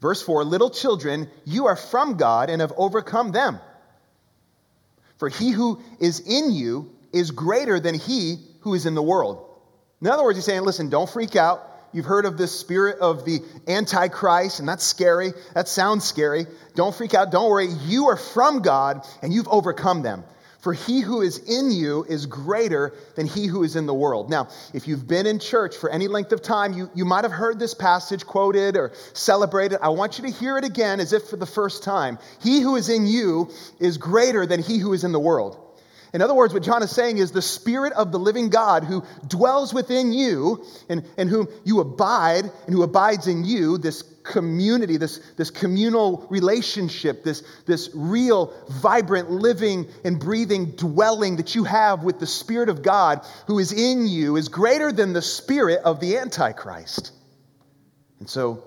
Verse 0.00 0.22
4 0.22 0.44
Little 0.44 0.70
children, 0.70 1.28
you 1.44 1.66
are 1.66 1.76
from 1.76 2.16
God 2.16 2.50
and 2.50 2.60
have 2.60 2.72
overcome 2.76 3.32
them. 3.32 3.58
For 5.18 5.28
he 5.28 5.50
who 5.50 5.80
is 6.00 6.20
in 6.20 6.52
you 6.52 6.93
is 7.14 7.30
greater 7.30 7.80
than 7.80 7.94
he 7.94 8.36
who 8.60 8.74
is 8.74 8.86
in 8.86 8.94
the 8.94 9.02
world. 9.02 9.48
In 10.00 10.08
other 10.08 10.22
words, 10.24 10.36
he's 10.36 10.44
saying, 10.44 10.62
listen, 10.62 10.90
don't 10.90 11.08
freak 11.08 11.36
out. 11.36 11.70
You've 11.92 12.04
heard 12.04 12.26
of 12.26 12.36
this 12.36 12.58
spirit 12.58 12.98
of 12.98 13.24
the 13.24 13.40
Antichrist, 13.68 14.58
and 14.58 14.68
that's 14.68 14.84
scary. 14.84 15.32
That 15.54 15.68
sounds 15.68 16.04
scary. 16.04 16.46
Don't 16.74 16.94
freak 16.94 17.14
out. 17.14 17.30
Don't 17.30 17.48
worry. 17.48 17.68
You 17.68 18.08
are 18.08 18.16
from 18.16 18.62
God, 18.62 19.06
and 19.22 19.32
you've 19.32 19.48
overcome 19.48 20.02
them. 20.02 20.24
For 20.58 20.72
he 20.72 21.00
who 21.00 21.20
is 21.20 21.38
in 21.38 21.70
you 21.70 22.04
is 22.08 22.24
greater 22.24 22.94
than 23.16 23.26
he 23.26 23.46
who 23.46 23.64
is 23.64 23.76
in 23.76 23.84
the 23.84 23.94
world. 23.94 24.30
Now, 24.30 24.48
if 24.72 24.88
you've 24.88 25.06
been 25.06 25.26
in 25.26 25.38
church 25.38 25.76
for 25.76 25.90
any 25.90 26.08
length 26.08 26.32
of 26.32 26.40
time, 26.40 26.72
you, 26.72 26.90
you 26.94 27.04
might 27.04 27.24
have 27.24 27.32
heard 27.32 27.58
this 27.58 27.74
passage 27.74 28.24
quoted 28.24 28.76
or 28.76 28.92
celebrated. 29.12 29.78
I 29.82 29.90
want 29.90 30.18
you 30.18 30.24
to 30.24 30.30
hear 30.30 30.56
it 30.56 30.64
again 30.64 31.00
as 31.00 31.12
if 31.12 31.24
for 31.24 31.36
the 31.36 31.46
first 31.46 31.84
time. 31.84 32.18
He 32.42 32.60
who 32.60 32.76
is 32.76 32.88
in 32.88 33.06
you 33.06 33.50
is 33.78 33.98
greater 33.98 34.46
than 34.46 34.62
he 34.62 34.78
who 34.78 34.94
is 34.94 35.04
in 35.04 35.12
the 35.12 35.20
world. 35.20 35.63
In 36.14 36.22
other 36.22 36.32
words, 36.32 36.54
what 36.54 36.62
John 36.62 36.84
is 36.84 36.92
saying 36.92 37.18
is 37.18 37.32
the 37.32 37.42
Spirit 37.42 37.92
of 37.92 38.12
the 38.12 38.20
living 38.20 38.48
God 38.48 38.84
who 38.84 39.02
dwells 39.26 39.74
within 39.74 40.12
you 40.12 40.64
and, 40.88 41.04
and 41.18 41.28
whom 41.28 41.48
you 41.64 41.80
abide 41.80 42.44
and 42.44 42.72
who 42.72 42.84
abides 42.84 43.26
in 43.26 43.44
you, 43.44 43.78
this 43.78 44.04
community, 44.22 44.96
this, 44.96 45.18
this 45.36 45.50
communal 45.50 46.24
relationship, 46.30 47.24
this, 47.24 47.42
this 47.66 47.90
real, 47.94 48.54
vibrant, 48.68 49.28
living 49.28 49.88
and 50.04 50.20
breathing 50.20 50.70
dwelling 50.76 51.36
that 51.38 51.56
you 51.56 51.64
have 51.64 52.04
with 52.04 52.20
the 52.20 52.28
Spirit 52.28 52.68
of 52.68 52.82
God 52.82 53.26
who 53.48 53.58
is 53.58 53.72
in 53.72 54.06
you 54.06 54.36
is 54.36 54.48
greater 54.48 54.92
than 54.92 55.14
the 55.14 55.22
spirit 55.22 55.80
of 55.84 55.98
the 55.98 56.18
Antichrist. 56.18 57.10
And 58.20 58.30
so 58.30 58.62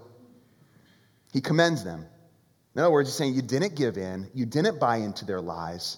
he 1.31 1.39
commends 1.39 1.85
them. 1.85 2.05
In 2.75 2.81
other 2.81 2.91
words, 2.91 3.07
he's 3.07 3.15
saying 3.15 3.35
you 3.35 3.41
didn't 3.41 3.75
give 3.75 3.97
in, 3.97 4.29
you 4.33 4.45
didn't 4.45 4.81
buy 4.81 4.97
into 4.97 5.23
their 5.23 5.39
lies. 5.39 5.97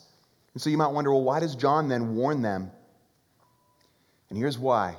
And 0.59 0.63
so 0.65 0.69
you 0.69 0.77
might 0.77 0.87
wonder, 0.87 1.09
well, 1.09 1.23
why 1.23 1.39
does 1.39 1.55
John 1.55 1.87
then 1.87 2.15
warn 2.15 2.41
them? 2.41 2.69
And 4.27 4.37
here's 4.37 4.59
why. 4.59 4.97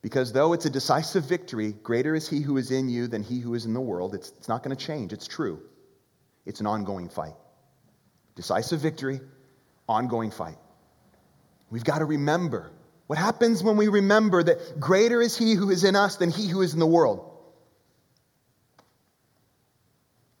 Because 0.00 0.32
though 0.32 0.52
it's 0.52 0.64
a 0.64 0.70
decisive 0.70 1.24
victory, 1.24 1.72
greater 1.72 2.14
is 2.14 2.28
he 2.28 2.40
who 2.40 2.56
is 2.56 2.70
in 2.70 2.88
you 2.88 3.08
than 3.08 3.24
he 3.24 3.40
who 3.40 3.54
is 3.54 3.64
in 3.64 3.74
the 3.74 3.80
world. 3.80 4.14
It's, 4.14 4.28
it's 4.38 4.46
not 4.46 4.62
going 4.62 4.76
to 4.76 4.86
change. 4.86 5.12
It's 5.12 5.26
true. 5.26 5.60
It's 6.44 6.60
an 6.60 6.68
ongoing 6.68 7.08
fight. 7.08 7.34
Decisive 8.36 8.78
victory, 8.78 9.20
ongoing 9.88 10.30
fight. 10.30 10.58
We've 11.68 11.82
got 11.82 11.98
to 11.98 12.04
remember 12.04 12.70
what 13.08 13.18
happens 13.18 13.64
when 13.64 13.76
we 13.76 13.88
remember 13.88 14.44
that 14.44 14.78
greater 14.78 15.20
is 15.20 15.36
he 15.36 15.54
who 15.54 15.70
is 15.70 15.82
in 15.82 15.96
us 15.96 16.14
than 16.14 16.30
he 16.30 16.46
who 16.46 16.62
is 16.62 16.74
in 16.74 16.78
the 16.78 16.86
world. 16.86 17.28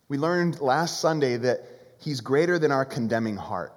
We 0.06 0.18
learned 0.18 0.60
last 0.60 1.00
Sunday 1.00 1.36
that 1.36 1.66
he's 1.98 2.20
greater 2.20 2.60
than 2.60 2.70
our 2.70 2.84
condemning 2.84 3.36
heart. 3.36 3.72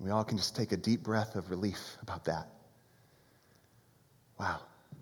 We 0.00 0.10
all 0.10 0.24
can 0.24 0.38
just 0.38 0.56
take 0.56 0.72
a 0.72 0.78
deep 0.78 1.02
breath 1.02 1.36
of 1.36 1.50
relief 1.50 1.78
about 2.02 2.24
that. 2.24 2.48
Wow, 4.38 4.60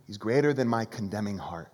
he's 0.08 0.18
greater 0.18 0.52
than 0.52 0.66
my 0.66 0.84
condemning 0.84 1.38
heart. 1.38 1.72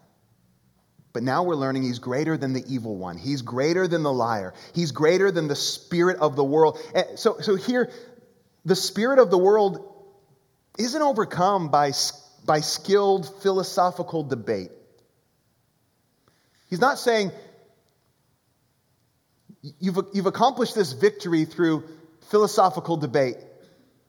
But 1.14 1.23
now 1.23 1.45
we're 1.45 1.54
learning 1.54 1.85
he's 1.85 2.00
greater 2.00 2.37
than 2.37 2.52
the 2.52 2.64
evil 2.69 2.97
one. 2.97 3.16
He's 3.16 3.40
greater 3.40 3.88
than 3.88 4.02
the 4.02 4.12
liar. 4.12 4.52
He's 4.75 4.90
greater 4.90 5.31
than 5.31 5.49
the 5.49 5.57
spirit 5.57 6.19
of 6.19 6.37
the 6.37 6.45
world. 6.45 6.78
Eh, 6.95 7.14
so, 7.14 7.38
so 7.40 7.54
here, 7.54 7.90
the 8.64 8.76
spirit 8.76 9.19
of 9.19 9.31
the 9.31 9.38
world 9.38 9.90
isn't 10.78 11.00
overcome 11.00 11.71
by, 11.71 11.93
by 12.45 12.61
skilled 12.61 13.43
philosophical 13.43 14.25
debate. 14.25 14.73
He's 16.69 16.81
not 16.81 16.99
saying, 16.99 17.31
you've, 19.78 19.99
you've 20.12 20.26
accomplished 20.26 20.75
this 20.75 20.93
victory 20.93 21.45
through 21.45 21.85
philosophical 22.28 22.97
debate, 22.97 23.37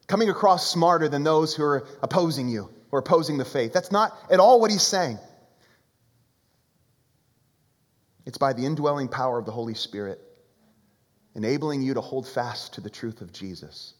coming 0.07 0.29
across 0.29 0.69
smarter 0.69 1.07
than 1.07 1.23
those 1.23 1.55
who 1.55 1.63
are 1.63 1.87
opposing 2.01 2.47
you 2.47 2.69
or 2.91 2.99
opposing 2.99 3.37
the 3.37 3.45
faith. 3.45 3.73
That's 3.73 3.91
not 3.91 4.17
at 4.29 4.39
all 4.39 4.61
what 4.61 4.71
he's 4.71 4.83
saying. 4.83 5.17
It's 8.25 8.37
by 8.37 8.53
the 8.53 8.65
indwelling 8.65 9.07
power 9.07 9.37
of 9.37 9.45
the 9.45 9.51
Holy 9.51 9.75
Spirit, 9.75 10.19
enabling 11.35 11.81
you 11.81 11.93
to 11.93 12.01
hold 12.01 12.27
fast 12.27 12.73
to 12.73 12.81
the 12.81 12.89
truth 12.89 13.21
of 13.21 13.31
Jesus. 13.31 13.93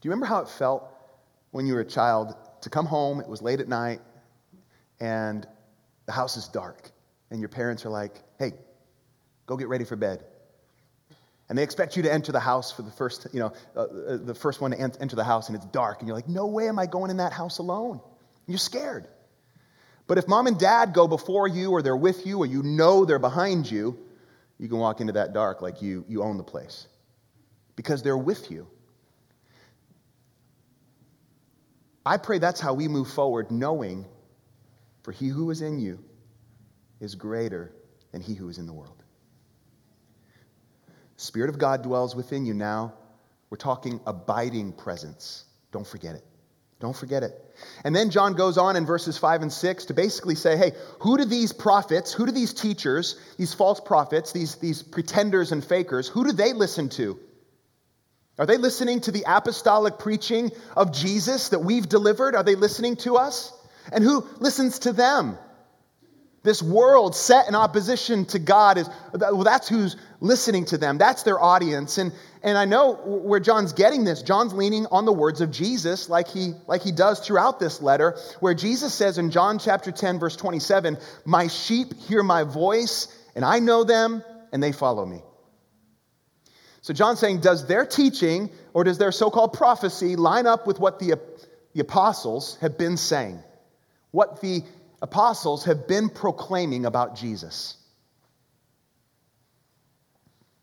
Do 0.00 0.08
you 0.08 0.10
remember 0.10 0.26
how 0.26 0.40
it 0.40 0.48
felt 0.48 0.90
when 1.50 1.66
you 1.66 1.74
were 1.74 1.80
a 1.80 1.86
child 1.86 2.34
to 2.62 2.70
come 2.70 2.86
home? 2.86 3.20
It 3.20 3.28
was 3.28 3.40
late 3.40 3.60
at 3.60 3.68
night, 3.68 4.00
and 5.00 5.46
the 6.06 6.12
house 6.12 6.36
is 6.36 6.48
dark, 6.48 6.90
and 7.30 7.40
your 7.40 7.48
parents 7.48 7.86
are 7.86 7.90
like, 7.90 8.20
hey, 8.38 8.52
go 9.46 9.56
get 9.56 9.68
ready 9.68 9.84
for 9.84 9.96
bed. 9.96 10.24
And 11.54 11.58
they 11.60 11.62
expect 11.62 11.96
you 11.96 12.02
to 12.02 12.12
enter 12.12 12.32
the 12.32 12.40
house 12.40 12.72
for 12.72 12.82
the 12.82 12.90
first, 12.90 13.28
you 13.32 13.38
know, 13.38 13.52
uh, 13.76 13.82
uh, 13.82 14.16
the 14.16 14.34
first 14.34 14.60
one 14.60 14.72
to 14.72 14.76
enter 15.00 15.14
the 15.14 15.22
house 15.22 15.48
and 15.48 15.54
it's 15.54 15.66
dark. 15.66 16.00
And 16.00 16.08
you're 16.08 16.16
like, 16.16 16.28
no 16.28 16.48
way 16.48 16.66
am 16.66 16.80
I 16.80 16.86
going 16.86 17.12
in 17.12 17.18
that 17.18 17.32
house 17.32 17.58
alone. 17.58 17.92
And 18.00 18.48
you're 18.48 18.58
scared. 18.58 19.06
But 20.08 20.18
if 20.18 20.26
mom 20.26 20.48
and 20.48 20.58
dad 20.58 20.94
go 20.94 21.06
before 21.06 21.46
you 21.46 21.70
or 21.70 21.80
they're 21.80 21.96
with 21.96 22.26
you 22.26 22.40
or 22.40 22.46
you 22.46 22.64
know 22.64 23.04
they're 23.04 23.20
behind 23.20 23.70
you, 23.70 23.96
you 24.58 24.66
can 24.66 24.78
walk 24.78 25.00
into 25.00 25.12
that 25.12 25.32
dark 25.32 25.62
like 25.62 25.80
you, 25.80 26.04
you 26.08 26.24
own 26.24 26.38
the 26.38 26.42
place 26.42 26.88
because 27.76 28.02
they're 28.02 28.18
with 28.18 28.50
you. 28.50 28.66
I 32.04 32.16
pray 32.16 32.40
that's 32.40 32.58
how 32.58 32.74
we 32.74 32.88
move 32.88 33.06
forward, 33.12 33.52
knowing 33.52 34.06
for 35.04 35.12
he 35.12 35.28
who 35.28 35.52
is 35.52 35.62
in 35.62 35.78
you 35.78 36.00
is 36.98 37.14
greater 37.14 37.72
than 38.10 38.22
he 38.22 38.34
who 38.34 38.48
is 38.48 38.58
in 38.58 38.66
the 38.66 38.74
world. 38.74 39.03
Spirit 41.24 41.50
of 41.50 41.58
God 41.58 41.82
dwells 41.82 42.14
within 42.14 42.44
you 42.44 42.54
now. 42.54 42.94
We're 43.50 43.56
talking 43.56 44.00
abiding 44.06 44.72
presence. 44.72 45.44
Don't 45.72 45.86
forget 45.86 46.14
it. 46.14 46.24
Don't 46.80 46.94
forget 46.94 47.22
it. 47.22 47.32
And 47.84 47.94
then 47.94 48.10
John 48.10 48.34
goes 48.34 48.58
on 48.58 48.76
in 48.76 48.84
verses 48.84 49.16
5 49.16 49.42
and 49.42 49.52
6 49.52 49.86
to 49.86 49.94
basically 49.94 50.34
say, 50.34 50.56
hey, 50.56 50.72
who 51.00 51.16
do 51.16 51.24
these 51.24 51.52
prophets, 51.52 52.12
who 52.12 52.26
do 52.26 52.32
these 52.32 52.52
teachers, 52.52 53.18
these 53.38 53.54
false 53.54 53.80
prophets, 53.80 54.32
these, 54.32 54.56
these 54.56 54.82
pretenders 54.82 55.52
and 55.52 55.64
fakers, 55.64 56.08
who 56.08 56.24
do 56.24 56.32
they 56.32 56.52
listen 56.52 56.88
to? 56.90 57.18
Are 58.38 58.46
they 58.46 58.56
listening 58.56 59.00
to 59.02 59.12
the 59.12 59.24
apostolic 59.26 59.98
preaching 59.98 60.50
of 60.76 60.92
Jesus 60.92 61.50
that 61.50 61.60
we've 61.60 61.88
delivered? 61.88 62.34
Are 62.34 62.42
they 62.42 62.56
listening 62.56 62.96
to 62.96 63.16
us? 63.16 63.52
And 63.92 64.02
who 64.02 64.26
listens 64.40 64.80
to 64.80 64.92
them? 64.92 65.38
This 66.44 66.62
world 66.62 67.16
set 67.16 67.48
in 67.48 67.54
opposition 67.54 68.26
to 68.26 68.38
God 68.38 68.76
is, 68.76 68.88
well, 69.14 69.44
that's 69.44 69.66
who's 69.66 69.96
listening 70.20 70.66
to 70.66 70.78
them. 70.78 70.98
That's 70.98 71.22
their 71.22 71.42
audience. 71.42 71.96
And, 71.96 72.12
and 72.42 72.58
I 72.58 72.66
know 72.66 72.96
where 72.96 73.40
John's 73.40 73.72
getting 73.72 74.04
this. 74.04 74.20
John's 74.20 74.52
leaning 74.52 74.86
on 74.90 75.06
the 75.06 75.12
words 75.12 75.40
of 75.40 75.50
Jesus, 75.50 76.10
like 76.10 76.28
he, 76.28 76.52
like 76.66 76.82
he 76.82 76.92
does 76.92 77.26
throughout 77.26 77.58
this 77.58 77.80
letter, 77.80 78.18
where 78.40 78.52
Jesus 78.52 78.92
says 78.92 79.16
in 79.16 79.30
John 79.30 79.58
chapter 79.58 79.90
10, 79.90 80.18
verse 80.18 80.36
27, 80.36 80.98
My 81.24 81.46
sheep 81.46 81.94
hear 81.94 82.22
my 82.22 82.42
voice, 82.42 83.08
and 83.34 83.42
I 83.42 83.60
know 83.60 83.82
them, 83.82 84.22
and 84.52 84.62
they 84.62 84.72
follow 84.72 85.06
me. 85.06 85.22
So 86.82 86.92
John's 86.92 87.20
saying, 87.20 87.40
Does 87.40 87.66
their 87.66 87.86
teaching 87.86 88.50
or 88.74 88.84
does 88.84 88.98
their 88.98 89.12
so 89.12 89.30
called 89.30 89.54
prophecy 89.54 90.16
line 90.16 90.46
up 90.46 90.66
with 90.66 90.78
what 90.78 90.98
the, 90.98 91.18
the 91.72 91.80
apostles 91.80 92.58
have 92.60 92.76
been 92.76 92.98
saying? 92.98 93.42
What 94.10 94.42
the 94.42 94.62
apostles 95.04 95.66
have 95.66 95.86
been 95.86 96.08
proclaiming 96.08 96.86
about 96.86 97.14
Jesus. 97.14 97.76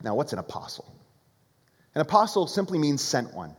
Now, 0.02 0.16
what's 0.16 0.32
an 0.32 0.40
apostle? 0.40 0.92
An 1.94 2.00
apostle 2.00 2.48
simply 2.48 2.76
means 2.80 3.00
sent 3.00 3.32
one. 3.32 3.54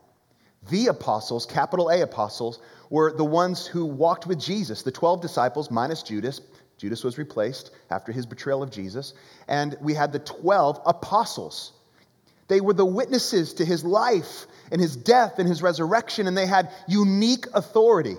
The 0.69 0.87
apostles, 0.87 1.45
capital 1.45 1.87
A 1.89 2.01
apostles, 2.01 2.59
were 2.89 3.13
the 3.13 3.23
ones 3.23 3.65
who 3.65 3.85
walked 3.85 4.27
with 4.27 4.37
Jesus, 4.37 4.81
the 4.81 4.91
12 4.91 5.21
disciples 5.21 5.71
minus 5.71 6.03
Judas. 6.03 6.41
Judas 6.77 7.01
was 7.01 7.17
replaced 7.17 7.71
after 7.89 8.11
his 8.11 8.25
betrayal 8.25 8.61
of 8.61 8.69
Jesus. 8.69 9.13
And 9.47 9.77
we 9.79 9.93
had 9.93 10.11
the 10.11 10.19
12 10.19 10.81
apostles. 10.85 11.71
They 12.49 12.59
were 12.59 12.73
the 12.73 12.83
witnesses 12.85 13.53
to 13.53 13.63
his 13.63 13.85
life 13.85 14.47
and 14.69 14.81
his 14.81 14.97
death 14.97 15.39
and 15.39 15.47
his 15.47 15.61
resurrection, 15.61 16.27
and 16.27 16.37
they 16.37 16.45
had 16.45 16.71
unique 16.89 17.45
authority. 17.53 18.17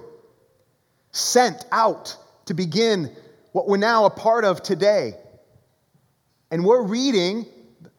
Sent 1.12 1.62
out 1.70 2.16
to 2.46 2.54
begin 2.54 3.14
what 3.52 3.68
we're 3.68 3.76
now 3.76 4.04
a 4.04 4.10
part 4.10 4.44
of 4.44 4.62
today. 4.62 5.14
And 6.50 6.64
we're 6.64 6.82
reading 6.82 7.46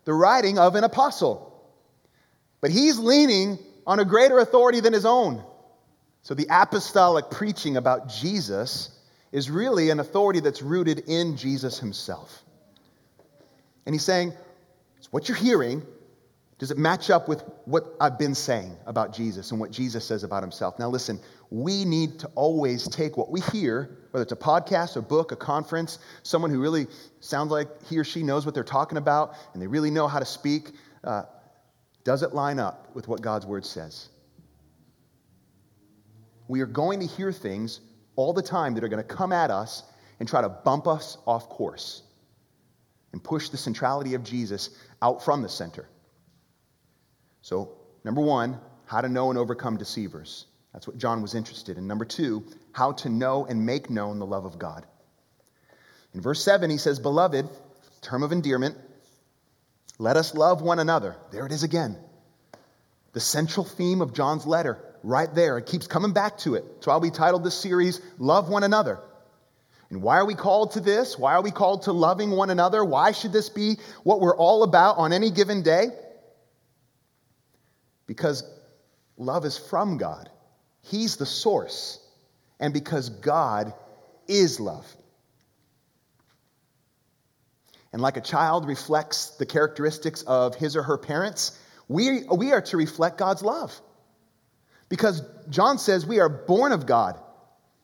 the 0.06 0.14
writing 0.14 0.58
of 0.60 0.76
an 0.76 0.84
apostle. 0.84 1.52
But 2.62 2.72
he's 2.72 2.98
leaning 2.98 3.60
on 3.86 4.00
a 4.00 4.06
greater 4.06 4.40
authority 4.40 4.80
than 4.80 4.94
his 4.94 5.06
own. 5.06 5.44
So 6.24 6.34
the 6.34 6.48
apostolic 6.50 7.30
preaching 7.30 7.78
about 7.78 8.10
Jesus 8.10 8.90
is 9.32 9.50
really 9.50 9.90
an 9.90 10.00
authority 10.00 10.40
that's 10.40 10.62
rooted 10.62 11.00
in 11.08 11.38
Jesus 11.38 11.80
himself. 11.80 12.44
And 13.86 13.94
he's 13.94 14.04
saying, 14.04 14.34
It's 14.98 15.12
what 15.12 15.28
you're 15.28 15.38
hearing 15.38 15.84
does 16.58 16.72
it 16.72 16.78
match 16.78 17.10
up 17.10 17.28
with 17.28 17.44
what 17.66 17.96
I've 18.00 18.18
been 18.18 18.34
saying 18.34 18.78
about 18.86 19.14
Jesus 19.14 19.52
and 19.52 19.60
what 19.60 19.72
Jesus 19.72 20.06
says 20.06 20.24
about 20.24 20.42
himself? 20.42 20.80
Now, 20.80 20.88
listen, 20.88 21.20
we 21.50 21.84
need 21.84 22.18
to 22.20 22.28
always 22.36 22.88
take 22.88 23.18
what 23.18 23.30
we 23.30 23.42
hear, 23.42 23.98
whether 24.12 24.24
it's 24.24 24.32
a 24.32 24.38
podcast, 24.38 24.96
a 24.96 25.02
book, 25.02 25.34
a 25.34 25.36
conference, 25.36 26.00
someone 26.24 26.50
who 26.50 26.62
really 26.62 26.88
sounds 27.20 27.52
like 27.52 27.68
he 27.84 27.98
or 27.98 28.06
she 28.06 28.24
knows 28.24 28.46
what 28.46 28.56
they're 28.56 28.64
talking 28.64 28.98
about 28.98 29.36
and 29.54 29.62
they 29.62 29.68
really 29.68 29.92
know 29.92 30.08
how 30.08 30.18
to 30.18 30.26
speak. 30.26 30.72
Uh, 31.04 31.24
does 32.06 32.24
it 32.24 32.34
line 32.34 32.60
up 32.60 32.96
with 32.96 33.10
what 33.10 33.22
God's 33.22 33.46
word 33.46 33.66
says? 33.66 34.08
We 36.48 36.62
are 36.62 36.68
going 36.68 37.02
to 37.02 37.06
hear 37.06 37.34
things 37.34 37.82
all 38.16 38.32
the 38.32 38.42
time 38.42 38.76
that 38.76 38.84
are 38.84 38.88
going 38.88 39.06
to 39.06 39.16
come 39.16 39.34
at 39.34 39.52
us 39.52 39.84
and 40.22 40.30
try 40.30 40.42
to 40.42 40.48
bump 40.50 40.88
us 40.88 41.18
off 41.26 41.50
course 41.50 42.04
and 43.12 43.22
push 43.22 43.50
the 43.50 43.58
centrality 43.58 44.14
of 44.14 44.24
Jesus 44.24 44.70
out 45.02 45.24
from 45.24 45.42
the 45.42 45.50
center. 45.50 45.90
So, 47.46 47.70
number 48.04 48.22
one, 48.22 48.58
how 48.86 49.02
to 49.02 49.08
know 49.08 49.30
and 49.30 49.38
overcome 49.38 49.78
deceivers. 49.78 50.48
That's 50.74 50.88
what 50.88 50.98
John 50.98 51.22
was 51.22 51.36
interested 51.36 51.78
in. 51.78 51.86
Number 51.86 52.04
two, 52.04 52.44
how 52.72 52.94
to 52.94 53.10
know 53.10 53.46
and 53.46 53.64
make 53.64 53.88
known 53.88 54.18
the 54.18 54.26
love 54.26 54.46
of 54.46 54.58
God. 54.58 54.84
In 56.16 56.22
verse 56.22 56.44
7, 56.44 56.72
he 56.72 56.80
says, 56.80 56.98
Beloved, 56.98 57.48
term 58.02 58.24
of 58.24 58.32
endearment, 58.32 58.76
let 60.00 60.18
us 60.18 60.34
love 60.34 60.64
one 60.64 60.80
another. 60.80 61.18
There 61.32 61.46
it 61.46 61.52
is 61.52 61.62
again. 61.62 61.98
The 63.14 63.20
central 63.20 63.64
theme 63.64 64.02
of 64.02 64.12
John's 64.12 64.48
letter, 64.48 64.80
right 65.04 65.30
there. 65.36 65.60
It 65.60 65.68
keeps 65.68 65.86
coming 65.86 66.14
back 66.14 66.40
to 66.40 66.56
it. 66.56 66.66
That's 66.68 66.88
why 66.88 66.98
we 66.98 67.12
titled 67.12 67.44
this 67.44 67.54
series, 67.54 68.02
Love 68.18 68.50
One 68.50 68.64
Another. 68.64 69.02
And 69.92 70.02
why 70.02 70.18
are 70.18 70.26
we 70.26 70.34
called 70.34 70.72
to 70.72 70.80
this? 70.80 71.16
Why 71.20 71.34
are 71.34 71.44
we 71.44 71.52
called 71.52 71.84
to 71.84 71.92
loving 71.92 72.32
one 72.32 72.50
another? 72.50 72.84
Why 72.84 73.12
should 73.12 73.34
this 73.34 73.50
be 73.50 73.78
what 74.02 74.20
we're 74.20 74.36
all 74.36 74.64
about 74.64 74.98
on 74.98 75.14
any 75.14 75.30
given 75.30 75.62
day? 75.62 75.92
Because 78.08 78.44
love 79.18 79.46
is 79.46 79.58
from 79.58 79.98
God, 79.98 80.30
He's 80.82 81.16
the 81.18 81.26
source, 81.26 82.00
and 82.60 82.74
because 82.74 83.10
God 83.10 83.74
is 84.28 84.60
love. 84.60 84.86
And 87.96 88.02
like 88.02 88.18
a 88.18 88.22
child 88.22 88.68
reflects 88.68 89.38
the 89.38 89.46
characteristics 89.46 90.22
of 90.24 90.56
his 90.56 90.76
or 90.76 90.84
her 90.84 90.98
parents, 90.98 91.58
we, 91.88 92.24
we 92.24 92.52
are 92.52 92.62
to 92.64 92.76
reflect 92.76 93.18
God's 93.18 93.42
love. 93.42 93.74
Because 94.90 95.22
John 95.50 95.78
says 95.78 96.06
we 96.06 96.20
are 96.20 96.28
born 96.28 96.74
of 96.74 96.86
God. 96.86 97.18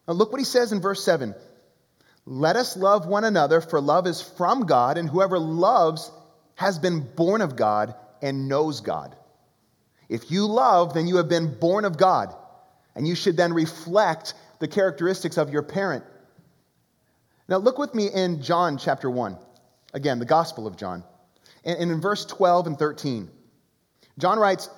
Now 0.05 0.13
look 0.13 0.33
what 0.33 0.39
he 0.41 0.43
says 0.43 0.73
in 0.73 0.81
verse 0.81 1.01
7 1.05 1.33
Let 2.25 2.57
us 2.57 2.75
love 2.75 3.05
one 3.05 3.23
another, 3.23 3.61
for 3.61 3.79
love 3.79 4.05
is 4.05 4.21
from 4.21 4.65
God, 4.65 4.97
and 4.97 5.07
whoever 5.07 5.39
loves 5.39 6.11
has 6.55 6.77
been 6.77 7.07
born 7.15 7.39
of 7.39 7.55
God 7.55 7.95
and 8.21 8.49
knows 8.49 8.81
God. 8.81 9.15
If 10.11 10.29
you 10.29 10.45
love, 10.45 10.93
then 10.93 11.07
you 11.07 11.15
have 11.15 11.29
been 11.29 11.57
born 11.57 11.85
of 11.85 11.97
God, 11.97 12.35
and 12.95 13.07
you 13.07 13.15
should 13.15 13.37
then 13.37 13.53
reflect 13.53 14.33
the 14.59 14.67
characteristics 14.67 15.37
of 15.37 15.51
your 15.51 15.63
parent. 15.63 16.03
Now, 17.47 17.57
look 17.57 17.77
with 17.77 17.95
me 17.95 18.09
in 18.11 18.41
John 18.41 18.77
chapter 18.77 19.09
1. 19.09 19.37
Again, 19.93 20.19
the 20.19 20.25
Gospel 20.25 20.67
of 20.67 20.75
John. 20.75 21.05
And 21.63 21.91
in 21.91 22.01
verse 22.01 22.25
12 22.25 22.67
and 22.67 22.77
13, 22.77 23.29
John 24.17 24.37
writes, 24.37 24.69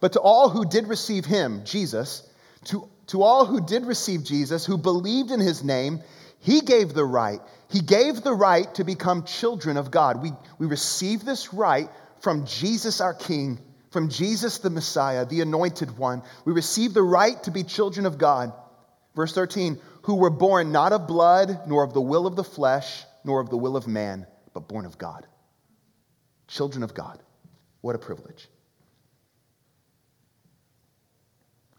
But 0.00 0.14
to 0.14 0.20
all 0.20 0.48
who 0.48 0.64
did 0.64 0.88
receive 0.88 1.26
him, 1.26 1.66
Jesus, 1.66 2.26
to, 2.64 2.88
to 3.08 3.22
all 3.22 3.44
who 3.44 3.60
did 3.60 3.84
receive 3.84 4.24
Jesus, 4.24 4.64
who 4.64 4.78
believed 4.78 5.30
in 5.30 5.40
his 5.40 5.62
name, 5.62 6.00
he 6.40 6.62
gave 6.62 6.94
the 6.94 7.04
right. 7.04 7.40
He 7.68 7.80
gave 7.80 8.22
the 8.22 8.32
right 8.32 8.74
to 8.76 8.84
become 8.84 9.24
children 9.24 9.76
of 9.76 9.90
God. 9.90 10.22
We, 10.22 10.32
we 10.58 10.66
receive 10.66 11.26
this 11.26 11.52
right 11.52 11.90
from 12.20 12.46
Jesus 12.46 13.02
our 13.02 13.12
King 13.12 13.58
from 13.90 14.10
Jesus 14.10 14.58
the 14.58 14.70
Messiah, 14.70 15.24
the 15.24 15.40
anointed 15.40 15.96
one. 15.96 16.22
We 16.44 16.52
receive 16.52 16.94
the 16.94 17.02
right 17.02 17.42
to 17.44 17.50
be 17.50 17.64
children 17.64 18.06
of 18.06 18.18
God. 18.18 18.52
Verse 19.14 19.32
13, 19.34 19.78
who 20.02 20.16
were 20.16 20.30
born 20.30 20.72
not 20.72 20.92
of 20.92 21.06
blood, 21.06 21.62
nor 21.66 21.84
of 21.84 21.92
the 21.92 22.00
will 22.00 22.26
of 22.26 22.36
the 22.36 22.44
flesh, 22.44 23.04
nor 23.24 23.40
of 23.40 23.50
the 23.50 23.56
will 23.56 23.76
of 23.76 23.86
man, 23.86 24.26
but 24.54 24.68
born 24.68 24.86
of 24.86 24.98
God. 24.98 25.26
Children 26.46 26.82
of 26.82 26.94
God. 26.94 27.18
What 27.80 27.94
a 27.94 27.98
privilege. 27.98 28.48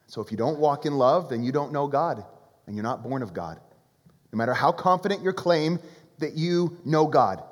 So 0.08 0.22
if 0.22 0.32
you 0.32 0.38
don't 0.38 0.60
walk 0.60 0.86
in 0.86 0.98
love, 0.98 1.30
then 1.30 1.44
you 1.44 1.52
don't 1.52 1.72
know 1.72 1.88
God, 1.88 2.26
and 2.66 2.76
you're 2.76 2.84
not 2.84 3.04
born 3.04 3.22
of 3.22 3.34
God. 3.34 3.60
No 4.34 4.38
matter 4.38 4.54
how 4.54 4.72
confident 4.72 5.22
your 5.22 5.34
claim 5.34 5.80
that 6.18 6.34
you 6.34 6.78
know 6.84 7.08
God, 7.08 7.44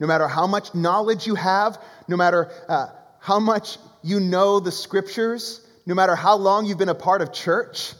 no 0.00 0.06
matter 0.06 0.28
how 0.28 0.46
much 0.46 0.74
knowledge 0.74 1.26
you 1.26 1.34
have, 1.34 1.78
no 2.08 2.16
matter 2.16 2.50
uh, 2.68 2.88
how 3.20 3.40
much 3.40 3.78
you 4.06 4.20
know 4.20 4.60
the 4.60 4.70
scriptures, 4.70 5.66
no 5.84 5.94
matter 5.94 6.14
how 6.14 6.36
long 6.36 6.64
you've 6.64 6.78
been 6.78 6.88
a 6.88 6.94
part 6.94 7.22
of 7.22 7.32
church, 7.32 7.92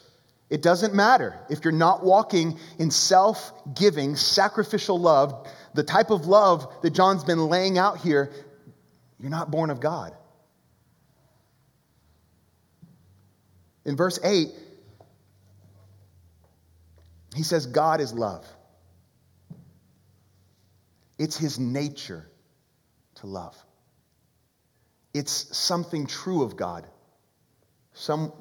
it 0.48 0.62
doesn't 0.62 0.94
matter. 0.94 1.36
If 1.50 1.64
you're 1.64 1.72
not 1.72 2.04
walking 2.04 2.60
in 2.78 2.92
self 2.92 3.52
giving, 3.74 4.14
sacrificial 4.14 5.00
love, 5.00 5.48
the 5.74 5.82
type 5.82 6.10
of 6.10 6.26
love 6.26 6.72
that 6.82 6.90
John's 6.90 7.24
been 7.24 7.48
laying 7.48 7.76
out 7.76 7.98
here, 7.98 8.30
you're 9.18 9.30
not 9.30 9.50
born 9.50 9.70
of 9.70 9.80
God. 9.80 10.14
In 13.84 13.96
verse 13.96 14.20
8, 14.22 14.50
he 17.34 17.42
says, 17.42 17.66
God 17.66 18.00
is 18.00 18.12
love. 18.12 18.46
It's 21.18 21.36
his 21.36 21.58
nature 21.58 22.28
to 23.16 23.26
love. 23.26 23.56
It's 25.16 25.56
something 25.56 26.06
true 26.06 26.42
of 26.42 26.58
God. 26.58 26.86
Some 27.94 28.34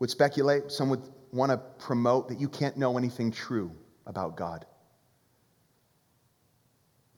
would 0.00 0.10
speculate, 0.10 0.72
some 0.72 0.90
would 0.90 1.08
want 1.32 1.52
to 1.52 1.58
promote 1.86 2.30
that 2.30 2.40
you 2.40 2.48
can't 2.48 2.76
know 2.76 2.98
anything 2.98 3.30
true 3.30 3.70
about 4.04 4.36
God. 4.36 4.66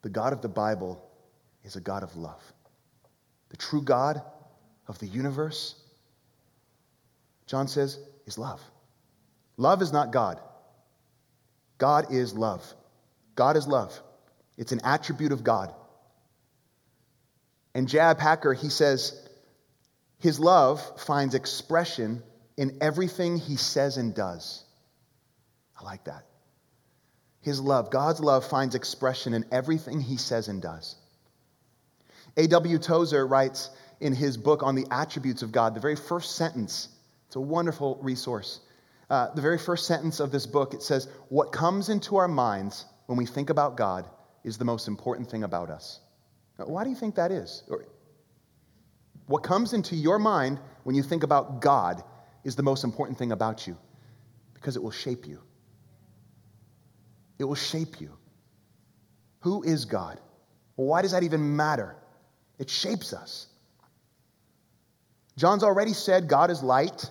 The 0.02 0.10
God 0.10 0.34
of 0.34 0.42
the 0.42 0.48
Bible 0.48 1.02
is 1.64 1.76
a 1.76 1.80
God 1.80 2.02
of 2.02 2.14
love. 2.16 2.42
The 3.48 3.56
true 3.56 3.80
God 3.80 4.20
of 4.88 4.98
the 4.98 5.06
universe, 5.06 5.76
John 7.46 7.66
says, 7.66 7.98
is 8.26 8.36
love. 8.36 8.60
Love 9.56 9.80
is 9.80 9.90
not 9.90 10.12
God. 10.12 10.38
God 11.78 12.12
is 12.12 12.34
love. 12.34 12.62
God 13.36 13.56
is 13.56 13.66
love. 13.66 13.98
It's 14.58 14.72
an 14.72 14.82
attribute 14.84 15.32
of 15.32 15.42
God. 15.42 15.74
And 17.74 17.88
J.I. 17.88 18.14
Packer, 18.14 18.52
he 18.52 18.68
says, 18.68 19.28
his 20.18 20.38
love 20.38 20.82
finds 21.00 21.34
expression 21.34 22.22
in 22.56 22.76
everything 22.80 23.38
he 23.38 23.56
says 23.56 23.96
and 23.96 24.14
does. 24.14 24.64
I 25.80 25.84
like 25.84 26.04
that. 26.04 26.26
His 27.40 27.58
love, 27.58 27.90
God's 27.90 28.20
love, 28.20 28.44
finds 28.44 28.74
expression 28.74 29.32
in 29.32 29.46
everything 29.50 30.00
he 30.00 30.18
says 30.18 30.48
and 30.48 30.60
does. 30.60 30.96
A.W. 32.36 32.78
Tozer 32.78 33.26
writes 33.26 33.70
in 34.00 34.14
his 34.14 34.36
book 34.36 34.62
on 34.62 34.74
the 34.74 34.86
attributes 34.90 35.42
of 35.42 35.52
God, 35.52 35.74
the 35.74 35.80
very 35.80 35.96
first 35.96 36.36
sentence, 36.36 36.88
it's 37.26 37.36
a 37.36 37.40
wonderful 37.40 37.98
resource. 38.02 38.60
Uh, 39.08 39.32
the 39.34 39.42
very 39.42 39.58
first 39.58 39.86
sentence 39.86 40.20
of 40.20 40.30
this 40.30 40.46
book, 40.46 40.74
it 40.74 40.82
says, 40.82 41.08
What 41.30 41.50
comes 41.50 41.88
into 41.88 42.16
our 42.16 42.28
minds 42.28 42.84
when 43.06 43.16
we 43.16 43.26
think 43.26 43.48
about 43.48 43.76
God 43.76 44.08
is 44.44 44.58
the 44.58 44.64
most 44.64 44.86
important 44.86 45.30
thing 45.30 45.44
about 45.44 45.70
us. 45.70 46.00
Why 46.68 46.84
do 46.84 46.90
you 46.90 46.96
think 46.96 47.14
that 47.16 47.32
is? 47.32 47.62
Or, 47.68 47.84
what 49.26 49.42
comes 49.42 49.72
into 49.72 49.94
your 49.94 50.18
mind 50.18 50.58
when 50.82 50.96
you 50.96 51.02
think 51.02 51.22
about 51.22 51.60
God 51.60 52.02
is 52.44 52.56
the 52.56 52.62
most 52.62 52.84
important 52.84 53.18
thing 53.18 53.32
about 53.32 53.66
you 53.66 53.76
because 54.54 54.76
it 54.76 54.82
will 54.82 54.90
shape 54.90 55.26
you. 55.26 55.40
It 57.38 57.44
will 57.44 57.54
shape 57.54 58.00
you. 58.00 58.10
Who 59.40 59.62
is 59.62 59.84
God? 59.84 60.20
Why 60.76 61.02
does 61.02 61.12
that 61.12 61.22
even 61.22 61.56
matter? 61.56 61.96
It 62.58 62.68
shapes 62.68 63.12
us. 63.12 63.46
John's 65.36 65.62
already 65.62 65.94
said 65.94 66.28
God 66.28 66.50
is 66.50 66.62
light, 66.62 67.08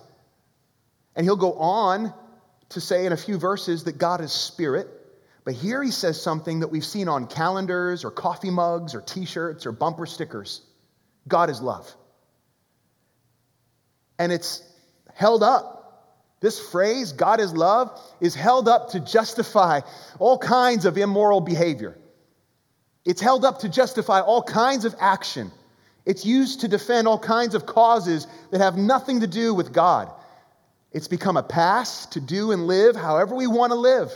and 1.16 1.24
he'll 1.24 1.36
go 1.36 1.54
on 1.54 2.14
to 2.68 2.80
say 2.80 3.06
in 3.06 3.12
a 3.12 3.16
few 3.16 3.38
verses 3.38 3.84
that 3.84 3.98
God 3.98 4.20
is 4.20 4.30
spirit. 4.30 4.88
But 5.44 5.54
here 5.54 5.82
he 5.82 5.90
says 5.90 6.20
something 6.20 6.60
that 6.60 6.68
we've 6.68 6.84
seen 6.84 7.08
on 7.08 7.26
calendars 7.26 8.04
or 8.04 8.10
coffee 8.10 8.50
mugs 8.50 8.94
or 8.94 9.00
t 9.00 9.24
shirts 9.24 9.66
or 9.66 9.72
bumper 9.72 10.06
stickers 10.06 10.62
God 11.28 11.50
is 11.50 11.60
love. 11.60 11.90
And 14.18 14.32
it's 14.32 14.62
held 15.14 15.42
up. 15.42 15.76
This 16.40 16.58
phrase, 16.58 17.12
God 17.12 17.40
is 17.40 17.52
love, 17.54 17.98
is 18.20 18.34
held 18.34 18.68
up 18.68 18.90
to 18.90 19.00
justify 19.00 19.80
all 20.18 20.38
kinds 20.38 20.86
of 20.86 20.96
immoral 20.96 21.40
behavior. 21.40 21.98
It's 23.04 23.20
held 23.20 23.44
up 23.44 23.60
to 23.60 23.68
justify 23.68 24.20
all 24.20 24.42
kinds 24.42 24.84
of 24.84 24.94
action. 24.98 25.50
It's 26.06 26.24
used 26.24 26.60
to 26.60 26.68
defend 26.68 27.08
all 27.08 27.18
kinds 27.18 27.54
of 27.54 27.66
causes 27.66 28.26
that 28.50 28.60
have 28.60 28.76
nothing 28.76 29.20
to 29.20 29.26
do 29.26 29.54
with 29.54 29.72
God. 29.72 30.10
It's 30.92 31.08
become 31.08 31.36
a 31.36 31.42
pass 31.42 32.06
to 32.06 32.20
do 32.20 32.52
and 32.52 32.66
live 32.66 32.96
however 32.96 33.34
we 33.34 33.46
want 33.46 33.72
to 33.72 33.78
live. 33.78 34.10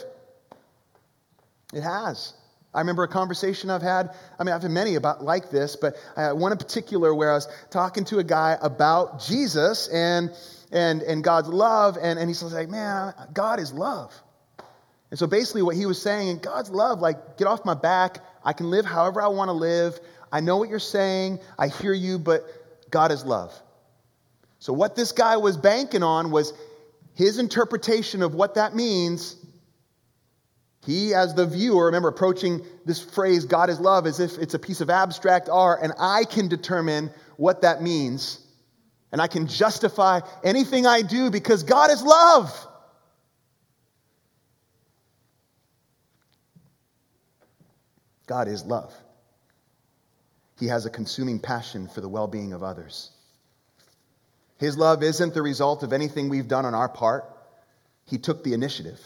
It 1.75 1.83
has. 1.83 2.35
I 2.73 2.81
remember 2.81 3.05
a 3.05 3.09
conversation 3.09 3.71
I've 3.71 3.83
had. 3.83 4.11
I 4.39 4.45
mean, 4.45 4.55
I've 4.55 4.63
had 4.63 4.71
many 4.71 4.97
about 4.97 5.23
like 5.23 5.51
this, 5.51 5.77
but 5.77 5.97
uh, 6.17 6.31
one 6.31 6.51
in 6.51 6.59
particular 6.59 7.15
where 7.15 7.31
I 7.31 7.35
was 7.35 7.49
talking 7.71 8.05
to 8.07 8.19
a 8.19 8.25
guy 8.25 8.57
about 8.61 9.21
Jesus 9.21 9.89
and 9.89 10.31
and 10.73 11.03
and 11.03 11.23
God's 11.23 11.49
love, 11.49 11.97
and, 12.01 12.19
and 12.19 12.29
he's 12.29 12.43
like, 12.43 12.69
"Man, 12.69 13.15
God 13.33 13.61
is 13.61 13.73
love." 13.73 14.13
And 15.11 15.19
so 15.19 15.29
basically, 15.29 15.63
what 15.63 15.77
he 15.77 15.87
was 15.87 16.03
saying, 16.03 16.39
God's 16.39 16.71
love, 16.71 17.01
like, 17.01 17.37
get 17.37 17.47
off 17.47 17.65
my 17.65 17.75
back. 17.75 18.19
I 18.45 18.53
can 18.53 18.71
live 18.71 18.85
however 18.85 19.23
I 19.23 19.29
want 19.29 19.49
to 19.49 19.53
live. 19.53 20.01
I 20.33 20.41
know 20.41 20.57
what 20.57 20.69
you're 20.69 20.81
saying. 20.81 21.39
I 21.57 21.69
hear 21.69 21.93
you, 21.93 22.19
but 22.19 22.45
God 22.91 23.13
is 23.13 23.25
love. 23.25 23.55
So 24.59 24.73
what 24.73 24.97
this 24.97 25.13
guy 25.13 25.37
was 25.37 25.57
banking 25.57 26.03
on 26.03 26.33
was 26.33 26.53
his 27.15 27.39
interpretation 27.39 28.23
of 28.23 28.35
what 28.35 28.57
that 28.57 28.75
means 28.75 29.37
he, 30.87 31.15
as 31.15 31.35
the 31.35 31.47
viewer, 31.47 31.87
remember 31.87 32.09
approaching 32.09 32.65
this 32.85 33.01
phrase, 33.01 33.47
God 33.47 33.71
is 33.71 33.81
love, 33.81 34.07
as 34.07 34.21
if 34.21 34.39
it's 34.39 34.55
a 34.55 34.59
piece 34.59 34.81
of 34.83 34.91
abstract 34.91 35.49
art, 35.49 35.81
and 35.83 35.93
I 35.99 36.25
can 36.25 36.49
determine 36.49 37.11
what 37.37 37.63
that 37.63 37.83
means. 37.83 38.41
And 39.11 39.23
I 39.23 39.27
can 39.27 39.47
justify 39.47 40.21
anything 40.43 40.87
I 40.87 41.03
do 41.03 41.31
because 41.31 41.63
God 41.63 41.91
is 41.91 42.03
love. 42.03 42.67
God 48.27 48.49
is 48.49 48.65
love. 48.65 48.93
He 50.59 50.67
has 50.67 50.85
a 50.85 50.91
consuming 50.91 51.39
passion 51.39 51.89
for 51.89 52.01
the 52.01 52.09
well 52.09 52.27
being 52.27 52.53
of 52.53 52.63
others. 52.63 53.11
His 54.59 54.77
love 54.77 55.03
isn't 55.03 55.33
the 55.33 55.43
result 55.43 55.83
of 55.83 55.93
anything 55.93 56.29
we've 56.29 56.49
done 56.49 56.65
on 56.65 56.75
our 56.75 56.89
part, 56.89 57.25
He 58.05 58.19
took 58.19 58.45
the 58.45 58.53
initiative. 58.53 59.01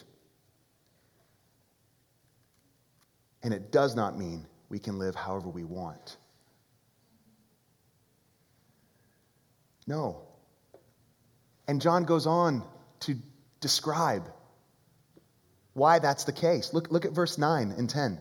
And 3.42 3.54
it 3.54 3.70
does 3.70 3.94
not 3.94 4.18
mean 4.18 4.46
we 4.68 4.78
can 4.78 4.98
live 4.98 5.14
however 5.14 5.48
we 5.48 5.64
want. 5.64 6.16
No. 9.86 10.22
And 11.66 11.80
John 11.80 12.04
goes 12.04 12.26
on 12.26 12.62
to 13.00 13.16
describe 13.60 14.28
why 15.72 15.98
that's 15.98 16.24
the 16.24 16.32
case. 16.32 16.74
Look, 16.74 16.90
look 16.90 17.04
at 17.04 17.12
verse 17.12 17.38
9 17.38 17.72
and 17.72 17.88
10. 17.88 18.18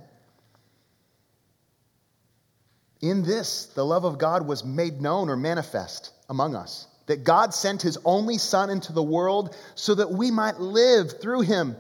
In 3.02 3.24
this, 3.24 3.68
the 3.76 3.86
love 3.86 4.06
of 4.06 4.18
God 4.18 4.48
was 4.48 4.64
made 4.64 5.02
known 5.02 5.30
or 5.30 5.36
manifest 5.36 6.14
among 6.30 6.56
us, 6.56 6.88
that 7.06 7.24
God 7.24 7.54
sent 7.54 7.82
his 7.82 7.98
only 8.06 8.38
Son 8.38 8.70
into 8.70 8.92
the 8.92 9.04
world 9.04 9.56
so 9.76 9.96
that 9.96 10.12
we 10.12 10.32
might 10.32 10.60
live 10.60 11.22
through 11.22 11.42
him. 11.42 11.76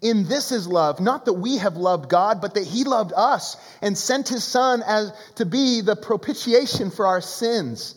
In 0.00 0.26
this 0.26 0.52
is 0.52 0.66
love, 0.66 1.00
not 1.00 1.24
that 1.26 1.34
we 1.34 1.58
have 1.58 1.76
loved 1.76 2.08
God, 2.08 2.40
but 2.40 2.54
that 2.54 2.64
He 2.64 2.84
loved 2.84 3.12
us 3.14 3.56
and 3.80 3.96
sent 3.96 4.28
His 4.28 4.44
Son 4.44 4.82
as 4.86 5.12
to 5.36 5.46
be 5.46 5.80
the 5.80 5.96
propitiation 5.96 6.90
for 6.90 7.06
our 7.06 7.20
sins. 7.20 7.96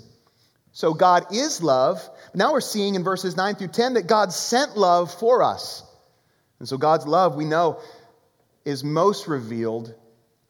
So 0.72 0.94
God 0.94 1.34
is 1.34 1.64
love. 1.64 2.08
Now 2.36 2.54
we're 2.54 2.62
seeing 2.62 2.96
in 2.96 3.04
verses 3.04 3.36
9 3.36 3.56
through 3.56 3.70
10 3.70 3.96
that 3.96 4.08
God 4.08 4.32
sent 4.32 4.78
love 4.78 5.12
for 5.14 5.42
us. 5.42 5.84
And 6.60 6.68
so 6.68 6.78
God's 6.78 7.08
love, 7.08 7.36
we 7.36 7.46
know, 7.46 7.80
is 8.64 8.84
most 8.84 9.28
revealed, 9.28 9.94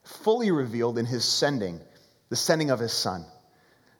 fully 0.03 0.51
revealed 0.51 0.97
in 0.97 1.05
His 1.05 1.23
sending, 1.23 1.79
the 2.29 2.35
sending 2.35 2.71
of 2.71 2.79
His 2.79 2.93
Son. 2.93 3.25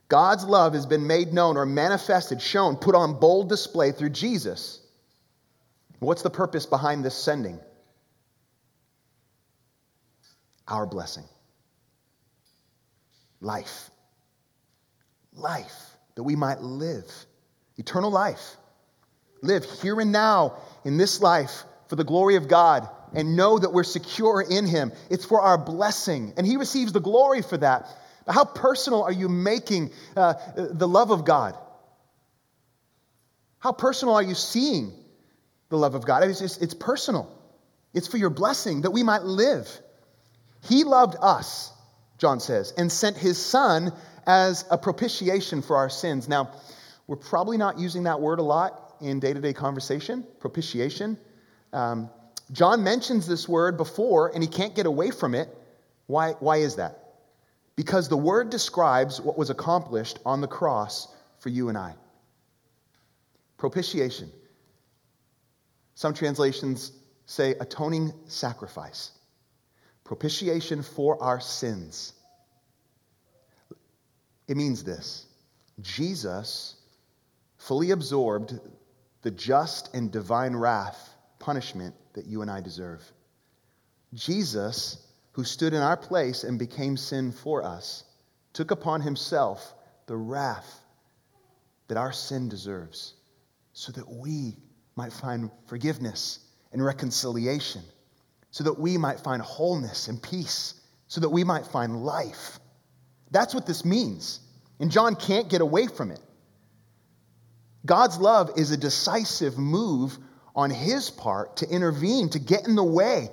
God's 0.10 0.46
love 0.46 0.74
has 0.74 0.86
been 0.86 1.08
made 1.08 1.34
known 1.34 1.58
or 1.58 1.66
manifested, 1.66 2.42
shown, 2.42 2.78
put 2.78 2.96
on 2.96 3.20
bold 3.20 3.50
display 3.50 3.92
through 3.92 4.12
Jesus. 4.12 4.82
What's 6.00 6.22
the 6.22 6.30
purpose 6.30 6.66
behind 6.66 7.04
this 7.04 7.16
sending? 7.16 7.60
Our 10.68 10.86
blessing. 10.86 11.24
Life. 13.42 13.90
Life 15.34 15.76
that 16.16 16.24
we 16.24 16.36
might 16.36 16.62
live. 16.62 17.10
Eternal 17.78 18.12
life. 18.12 18.58
Live 19.42 19.66
here 19.82 20.00
and 20.00 20.12
now 20.12 20.58
in 20.84 20.98
this 20.98 21.22
life 21.22 21.64
for 21.90 21.96
the 21.96 22.04
glory 22.04 22.36
of 22.36 22.48
God 22.48 22.88
and 23.14 23.36
know 23.36 23.58
that 23.58 23.72
we're 23.72 23.84
secure 23.84 24.42
in 24.42 24.68
Him. 24.68 24.92
It's 25.10 25.26
for 25.26 25.42
our 25.42 25.58
blessing, 25.58 26.34
and 26.38 26.46
He 26.46 26.58
receives 26.58 26.92
the 26.92 27.00
glory 27.00 27.42
for 27.42 27.58
that. 27.58 27.88
But 28.26 28.34
how 28.34 28.46
personal 28.46 29.04
are 29.04 29.12
you 29.12 29.30
making 29.30 29.92
uh, 30.16 30.34
the 30.56 30.88
love 30.88 31.12
of 31.12 31.24
God? 31.24 31.58
How 33.60 33.72
personal 33.72 34.16
are 34.16 34.24
you 34.24 34.36
seeing 34.36 34.92
the 35.70 35.78
love 35.78 35.96
of 35.96 36.06
God. 36.06 36.24
It's, 36.24 36.40
just, 36.40 36.62
it's 36.62 36.74
personal, 36.74 37.32
it's 37.94 38.08
for 38.08 38.18
your 38.18 38.30
blessing 38.30 38.82
that 38.82 38.92
we 38.92 39.04
might 39.04 39.24
live. 39.24 39.70
He 40.64 40.84
loved 40.84 41.16
us, 41.22 41.72
John 42.18 42.40
says, 42.40 42.74
and 42.78 42.92
sent 42.92 43.18
his 43.18 43.38
son 43.38 43.94
as 44.26 44.66
a 44.70 44.78
propitiation 44.78 45.62
for 45.62 45.78
our 45.78 45.90
sins. 45.90 46.28
Now, 46.28 46.52
we're 47.08 47.16
probably 47.16 47.58
not 47.58 47.80
using 47.80 48.04
that 48.04 48.20
word 48.20 48.40
a 48.40 48.44
lot 48.44 48.96
in 49.00 49.20
day 49.20 49.34
to 49.34 49.40
day 49.40 49.54
conversation, 49.54 50.26
propitiation. 50.40 51.18
Um, 51.72 52.10
John 52.52 52.84
mentions 52.84 53.28
this 53.28 53.48
word 53.48 53.78
before 53.78 54.34
and 54.34 54.44
he 54.44 54.50
can't 54.50 54.76
get 54.76 54.86
away 54.86 55.12
from 55.12 55.36
it. 55.36 55.50
Why, 56.08 56.32
why 56.34 56.58
is 56.58 56.76
that? 56.76 57.00
Because 57.76 58.10
the 58.10 58.18
word 58.18 58.50
describes 58.50 59.22
what 59.22 59.38
was 59.38 59.50
accomplished 59.50 60.20
on 60.26 60.42
the 60.42 60.48
cross 60.48 61.08
for 61.40 61.50
you 61.50 61.70
and 61.70 61.78
I. 61.78 61.94
Propitiation. 63.58 64.32
Some 65.98 66.14
translations 66.14 66.92
say 67.26 67.56
atoning 67.60 68.14
sacrifice, 68.28 69.10
propitiation 70.04 70.84
for 70.84 71.20
our 71.24 71.40
sins. 71.40 72.14
It 74.48 74.58
means 74.58 74.84
this 74.84 75.26
Jesus 75.82 76.76
fully 77.58 77.90
absorbed 77.90 78.60
the 79.24 79.32
just 79.32 79.92
and 79.96 80.12
divine 80.12 80.56
wrath, 80.56 81.16
punishment 81.40 81.96
that 82.14 82.28
you 82.28 82.44
and 82.44 82.52
I 82.52 82.62
deserve. 82.62 83.02
Jesus, 84.14 85.04
who 85.32 85.44
stood 85.44 85.74
in 85.74 85.82
our 85.82 85.98
place 85.98 86.44
and 86.44 86.60
became 86.60 86.96
sin 86.96 87.32
for 87.32 87.64
us, 87.64 88.04
took 88.54 88.70
upon 88.70 89.02
himself 89.02 89.74
the 90.06 90.16
wrath 90.16 90.80
that 91.88 91.98
our 91.98 92.12
sin 92.12 92.50
deserves, 92.50 93.16
so 93.74 93.92
that 93.94 94.08
we 94.08 94.58
might 94.98 95.14
find 95.14 95.52
forgiveness 95.68 96.40
and 96.74 96.84
reconciliation, 96.84 97.84
so 98.52 98.66
that 98.66 98.78
we 98.80 98.98
might 98.98 99.20
find 99.20 99.42
wholeness 99.42 100.08
and 100.08 100.22
peace, 100.22 100.74
so 101.08 101.22
that 101.22 101.30
we 101.30 101.44
might 101.44 101.66
find 101.68 102.04
life. 102.04 102.60
That's 103.32 103.54
what 103.54 103.66
this 103.66 103.86
means. 103.86 104.40
And 104.80 104.92
John 104.92 105.16
can't 105.16 105.50
get 105.50 105.62
away 105.62 105.88
from 105.88 106.12
it. 106.12 106.20
God's 107.86 108.18
love 108.18 108.52
is 108.58 108.72
a 108.72 108.78
decisive 108.78 109.58
move 109.58 110.18
on 110.56 110.72
his 110.72 111.10
part 111.10 111.58
to 111.58 111.70
intervene, 111.70 112.30
to 112.30 112.40
get 112.40 112.68
in 112.68 112.76
the 112.76 112.84
way. 112.84 113.30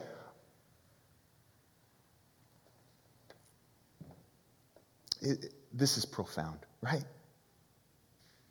It, 5.22 5.52
this 5.72 5.96
is 5.96 6.04
profound, 6.04 6.58
right? 6.82 7.04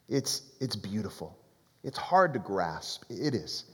It's, 0.10 0.42
it's 0.60 0.76
beautiful. 0.76 1.38
It's 1.84 1.98
hard 1.98 2.34
to 2.34 2.40
grasp. 2.40 3.04
It 3.10 3.36
is. 3.36 3.66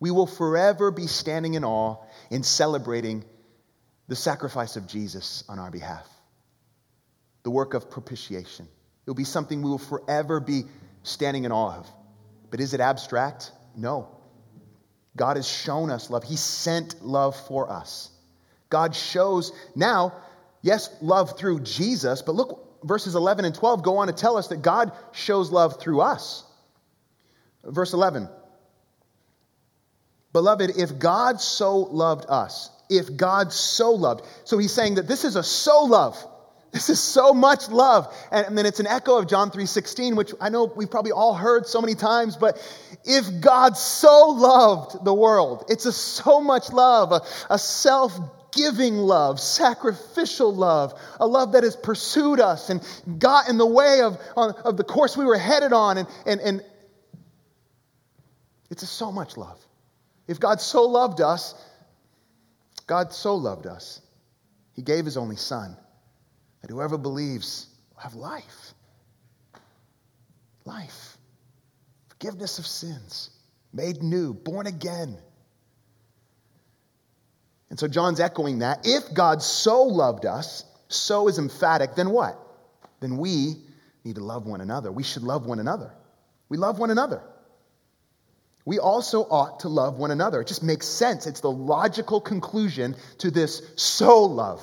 We 0.00 0.10
will 0.10 0.26
forever 0.26 0.90
be 0.90 1.06
standing 1.06 1.54
in 1.54 1.64
awe 1.64 1.96
in 2.30 2.42
celebrating 2.42 3.24
the 4.08 4.16
sacrifice 4.16 4.76
of 4.76 4.86
Jesus 4.86 5.44
on 5.48 5.58
our 5.58 5.70
behalf, 5.70 6.08
the 7.44 7.50
work 7.50 7.74
of 7.74 7.90
propitiation. 7.90 8.66
It 8.66 9.10
will 9.10 9.14
be 9.14 9.24
something 9.24 9.62
we 9.62 9.70
will 9.70 9.78
forever 9.78 10.40
be 10.40 10.64
standing 11.02 11.44
in 11.44 11.52
awe 11.52 11.76
of. 11.76 11.90
But 12.50 12.60
is 12.60 12.74
it 12.74 12.80
abstract? 12.80 13.52
No. 13.76 14.08
God 15.16 15.36
has 15.36 15.48
shown 15.48 15.90
us 15.90 16.10
love. 16.10 16.24
He 16.24 16.36
sent 16.36 17.04
love 17.04 17.36
for 17.48 17.70
us. 17.70 18.10
God 18.70 18.94
shows 18.94 19.52
now, 19.74 20.14
yes, 20.62 20.88
love 21.00 21.38
through 21.38 21.60
Jesus, 21.60 22.22
but 22.22 22.34
look, 22.34 22.84
verses 22.84 23.14
11 23.14 23.44
and 23.44 23.54
12 23.54 23.82
go 23.82 23.98
on 23.98 24.06
to 24.06 24.12
tell 24.12 24.36
us 24.36 24.48
that 24.48 24.62
God 24.62 24.92
shows 25.12 25.50
love 25.50 25.80
through 25.80 26.00
us. 26.00 26.44
Verse 27.64 27.92
11 27.92 28.28
Beloved, 30.32 30.78
if 30.78 30.98
God 30.98 31.40
so 31.40 31.78
loved 31.78 32.26
us, 32.28 32.70
if 32.88 33.16
God 33.16 33.52
so 33.52 33.92
loved, 33.92 34.24
so 34.44 34.58
he's 34.58 34.72
saying 34.72 34.94
that 34.94 35.06
this 35.06 35.24
is 35.24 35.36
a 35.36 35.42
so 35.42 35.84
love. 35.84 36.16
This 36.72 36.88
is 36.88 37.00
so 37.00 37.34
much 37.34 37.68
love. 37.68 38.10
And 38.30 38.56
then 38.56 38.64
it's 38.64 38.80
an 38.80 38.86
echo 38.86 39.18
of 39.18 39.28
John 39.28 39.50
3:16, 39.50 40.16
which 40.16 40.32
I 40.40 40.48
know 40.48 40.64
we've 40.64 40.90
probably 40.90 41.12
all 41.12 41.34
heard 41.34 41.66
so 41.66 41.82
many 41.82 41.94
times, 41.94 42.38
but 42.38 42.56
if 43.04 43.42
God 43.42 43.76
so 43.76 44.30
loved 44.30 45.04
the 45.04 45.12
world, 45.12 45.66
it's 45.68 45.84
a 45.84 45.92
so 45.92 46.40
much 46.40 46.72
love, 46.72 47.12
a, 47.12 47.20
a 47.50 47.58
self 47.58 48.18
giving 48.52 48.96
love, 48.96 49.38
sacrificial 49.38 50.54
love, 50.54 50.94
a 51.20 51.26
love 51.26 51.52
that 51.52 51.62
has 51.62 51.76
pursued 51.76 52.40
us 52.40 52.70
and 52.70 52.82
got 53.18 53.50
in 53.50 53.58
the 53.58 53.66
way 53.66 54.00
of, 54.00 54.18
of 54.36 54.78
the 54.78 54.84
course 54.84 55.14
we 55.14 55.26
were 55.26 55.38
headed 55.38 55.74
on. 55.74 55.98
And, 55.98 56.08
and, 56.24 56.40
and 56.40 56.64
it's 58.72 58.88
so 58.88 59.12
much 59.12 59.36
love. 59.36 59.60
If 60.26 60.40
God 60.40 60.60
so 60.60 60.84
loved 60.84 61.20
us, 61.20 61.54
God 62.86 63.12
so 63.12 63.34
loved 63.34 63.66
us, 63.66 64.00
He 64.74 64.82
gave 64.82 65.04
His 65.04 65.16
only 65.16 65.36
Son, 65.36 65.76
that 66.62 66.70
whoever 66.70 66.96
believes 66.96 67.66
will 67.92 68.00
have 68.00 68.14
life. 68.14 68.72
Life. 70.64 71.18
Forgiveness 72.08 72.58
of 72.58 72.66
sins, 72.66 73.30
made 73.72 74.02
new, 74.02 74.32
born 74.32 74.66
again. 74.66 75.18
And 77.68 77.78
so 77.80 77.88
John's 77.88 78.20
echoing 78.20 78.60
that. 78.60 78.86
If 78.86 79.12
God 79.12 79.42
so 79.42 79.82
loved 79.82 80.24
us, 80.24 80.64
so 80.88 81.28
is 81.28 81.38
emphatic, 81.38 81.94
then 81.94 82.10
what? 82.10 82.38
Then 83.00 83.16
we 83.16 83.56
need 84.04 84.16
to 84.16 84.24
love 84.24 84.46
one 84.46 84.60
another. 84.60 84.92
We 84.92 85.02
should 85.02 85.22
love 85.22 85.46
one 85.46 85.58
another. 85.58 85.92
We 86.48 86.58
love 86.58 86.78
one 86.78 86.90
another. 86.90 87.22
We 88.64 88.78
also 88.78 89.22
ought 89.22 89.60
to 89.60 89.68
love 89.68 89.98
one 89.98 90.10
another. 90.10 90.40
It 90.40 90.48
just 90.48 90.62
makes 90.62 90.86
sense. 90.86 91.26
It's 91.26 91.40
the 91.40 91.50
logical 91.50 92.20
conclusion 92.20 92.94
to 93.18 93.30
this 93.30 93.62
so 93.76 94.24
love. 94.24 94.62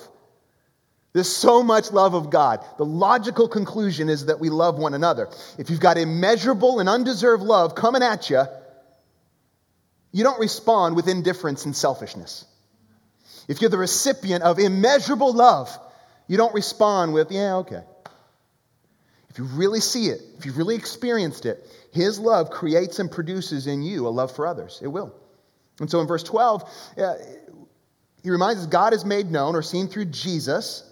This 1.11 1.35
so 1.35 1.63
much 1.63 1.91
love 1.91 2.13
of 2.13 2.29
God. 2.29 2.63
The 2.77 2.85
logical 2.85 3.47
conclusion 3.47 4.09
is 4.09 4.27
that 4.27 4.39
we 4.39 4.49
love 4.49 4.77
one 4.77 4.93
another. 4.93 5.29
If 5.57 5.69
you've 5.69 5.79
got 5.79 5.97
immeasurable 5.97 6.79
and 6.79 6.87
undeserved 6.87 7.43
love 7.43 7.75
coming 7.75 8.03
at 8.03 8.29
you, 8.29 8.43
you 10.11 10.23
don't 10.23 10.39
respond 10.39 10.95
with 10.95 11.07
indifference 11.07 11.65
and 11.65 11.75
selfishness. 11.75 12.45
If 13.47 13.61
you're 13.61 13.69
the 13.69 13.77
recipient 13.77 14.43
of 14.43 14.59
immeasurable 14.59 15.33
love, 15.33 15.77
you 16.27 16.37
don't 16.37 16.53
respond 16.53 17.13
with, 17.13 17.31
yeah, 17.31 17.57
okay. 17.57 17.81
You 19.39 19.45
really 19.45 19.79
see 19.79 20.07
it, 20.07 20.19
if 20.37 20.45
you've 20.45 20.57
really 20.57 20.75
experienced 20.75 21.45
it, 21.45 21.65
His 21.93 22.19
love 22.19 22.49
creates 22.49 22.99
and 22.99 23.09
produces 23.09 23.67
in 23.67 23.81
you 23.81 24.05
a 24.05 24.09
love 24.09 24.35
for 24.35 24.45
others. 24.45 24.81
It 24.83 24.87
will. 24.87 25.15
And 25.79 25.89
so 25.89 26.01
in 26.01 26.07
verse 26.07 26.23
12, 26.23 26.69
uh, 26.97 27.13
he 28.21 28.31
reminds 28.31 28.59
us 28.59 28.67
God 28.67 28.93
is 28.93 29.05
made 29.05 29.31
known 29.31 29.55
or 29.55 29.61
seen 29.61 29.87
through 29.87 30.07
Jesus, 30.07 30.83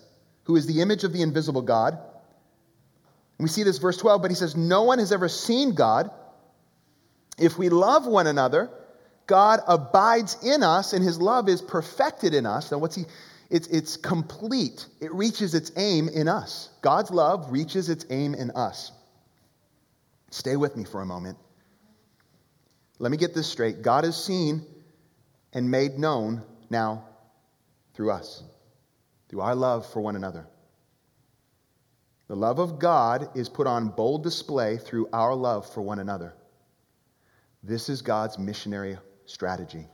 who 0.45 0.55
is 0.55 0.65
the 0.65 0.79
image 0.79 1.03
of 1.03 1.11
the 1.11 1.23
invisible 1.23 1.61
God. 1.61 1.95
And 1.95 3.43
we 3.43 3.49
see 3.49 3.63
this 3.63 3.79
verse 3.79 3.97
12, 3.97 4.21
but 4.21 4.31
he 4.31 4.35
says, 4.35 4.55
No 4.55 4.83
one 4.83 4.99
has 4.99 5.11
ever 5.11 5.27
seen 5.27 5.75
God. 5.75 6.09
If 7.37 7.57
we 7.57 7.67
love 7.67 8.07
one 8.07 8.27
another, 8.27 8.69
God 9.25 9.59
abides 9.67 10.37
in 10.41 10.63
us 10.63 10.93
and 10.93 11.03
his 11.03 11.19
love 11.19 11.49
is 11.49 11.61
perfected 11.61 12.33
in 12.33 12.45
us. 12.45 12.71
Now, 12.71 12.77
what's 12.77 12.95
he? 12.95 13.03
It's, 13.49 13.67
it's 13.67 13.97
complete. 13.97 14.85
It 14.99 15.13
reaches 15.13 15.53
its 15.53 15.71
aim 15.77 16.09
in 16.09 16.27
us. 16.27 16.69
God's 16.81 17.11
love 17.11 17.51
reaches 17.51 17.89
its 17.89 18.05
aim 18.09 18.33
in 18.33 18.51
us. 18.51 18.91
Stay 20.31 20.55
with 20.57 20.75
me 20.75 20.83
for 20.83 21.01
a 21.01 21.05
moment. 21.05 21.37
Let 22.99 23.11
me 23.11 23.17
get 23.17 23.33
this 23.33 23.47
straight. 23.47 23.81
God 23.81 24.03
is 24.03 24.15
seen 24.15 24.65
and 25.53 25.71
made 25.71 25.97
known 25.97 26.43
now 26.69 27.05
through 27.93 28.11
us, 28.11 28.43
through 29.29 29.41
our 29.41 29.55
love 29.55 29.85
for 29.91 30.01
one 30.01 30.15
another. 30.15 30.45
The 32.27 32.35
love 32.35 32.59
of 32.59 32.79
God 32.79 33.29
is 33.35 33.47
put 33.47 33.67
on 33.67 33.89
bold 33.89 34.23
display 34.23 34.77
through 34.77 35.07
our 35.13 35.33
love 35.33 35.71
for 35.73 35.81
one 35.81 35.99
another. 35.99 36.33
This 37.63 37.87
is 37.87 38.01
God's 38.01 38.37
missionary 38.37 38.97
strategy. 39.25 39.87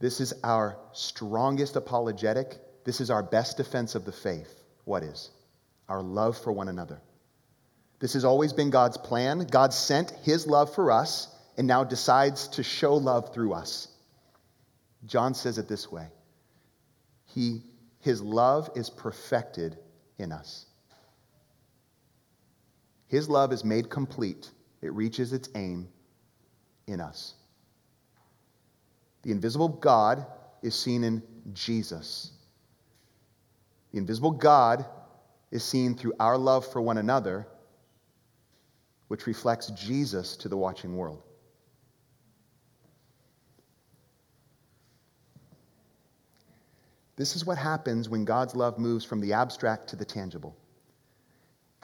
This 0.00 0.20
is 0.20 0.34
our 0.42 0.76
strongest 0.92 1.76
apologetic. 1.76 2.58
This 2.84 3.00
is 3.00 3.10
our 3.10 3.22
best 3.22 3.58
defense 3.58 3.94
of 3.94 4.04
the 4.04 4.12
faith. 4.12 4.52
What 4.84 5.02
is? 5.02 5.30
Our 5.88 6.02
love 6.02 6.38
for 6.38 6.52
one 6.52 6.68
another. 6.68 7.00
This 8.00 8.14
has 8.14 8.24
always 8.24 8.54
been 8.54 8.70
God's 8.70 8.96
plan. 8.96 9.40
God 9.40 9.74
sent 9.74 10.10
his 10.22 10.46
love 10.46 10.74
for 10.74 10.90
us 10.90 11.28
and 11.58 11.66
now 11.66 11.84
decides 11.84 12.48
to 12.48 12.62
show 12.62 12.94
love 12.94 13.34
through 13.34 13.52
us. 13.52 13.88
John 15.04 15.34
says 15.34 15.58
it 15.58 15.68
this 15.68 15.90
way 15.92 16.06
he, 17.26 17.62
His 18.00 18.20
love 18.20 18.70
is 18.74 18.90
perfected 18.90 19.76
in 20.18 20.32
us. 20.32 20.66
His 23.06 23.28
love 23.28 23.52
is 23.52 23.64
made 23.64 23.90
complete, 23.90 24.50
it 24.82 24.92
reaches 24.92 25.32
its 25.32 25.48
aim 25.54 25.88
in 26.86 27.00
us. 27.00 27.34
The 29.22 29.30
invisible 29.32 29.68
God 29.68 30.26
is 30.62 30.74
seen 30.74 31.04
in 31.04 31.22
Jesus. 31.52 32.32
The 33.92 33.98
invisible 33.98 34.30
God 34.30 34.86
is 35.50 35.64
seen 35.64 35.94
through 35.94 36.14
our 36.20 36.38
love 36.38 36.70
for 36.70 36.80
one 36.80 36.98
another, 36.98 37.46
which 39.08 39.26
reflects 39.26 39.66
Jesus 39.72 40.36
to 40.36 40.48
the 40.48 40.56
watching 40.56 40.96
world. 40.96 41.22
This 47.16 47.36
is 47.36 47.44
what 47.44 47.58
happens 47.58 48.08
when 48.08 48.24
God's 48.24 48.54
love 48.54 48.78
moves 48.78 49.04
from 49.04 49.20
the 49.20 49.34
abstract 49.34 49.88
to 49.88 49.96
the 49.96 50.06
tangible. 50.06 50.56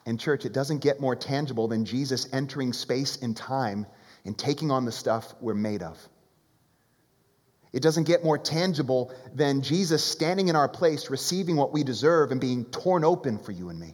And, 0.07 0.19
church, 0.19 0.47
it 0.47 0.53
doesn't 0.55 0.79
get 0.79 1.01
more 1.01 1.17
tangible 1.17 1.69
than 1.69 1.85
Jesus 1.85 2.29
entering 2.33 2.73
space 2.73 3.17
and 3.21 3.37
time 3.37 3.87
and 4.25 4.39
taking 4.39 4.71
on 4.71 4.87
the 4.87 4.93
stuff 4.93 5.35
we're 5.41 5.53
made 5.53 5.83
of. 5.83 5.99
It 7.77 7.83
doesn't 7.83 8.05
get 8.05 8.25
more 8.25 8.39
tangible 8.39 9.13
than 9.35 9.61
Jesus 9.61 10.03
standing 10.03 10.49
in 10.49 10.57
our 10.57 10.67
place, 10.67 11.11
receiving 11.11 11.57
what 11.57 11.75
we 11.75 11.85
deserve, 11.85 12.33
and 12.33 12.41
being 12.41 12.65
torn 12.65 13.05
open 13.05 13.39
for 13.39 13.53
you 13.53 13.69
and 13.69 13.79
me. 13.79 13.93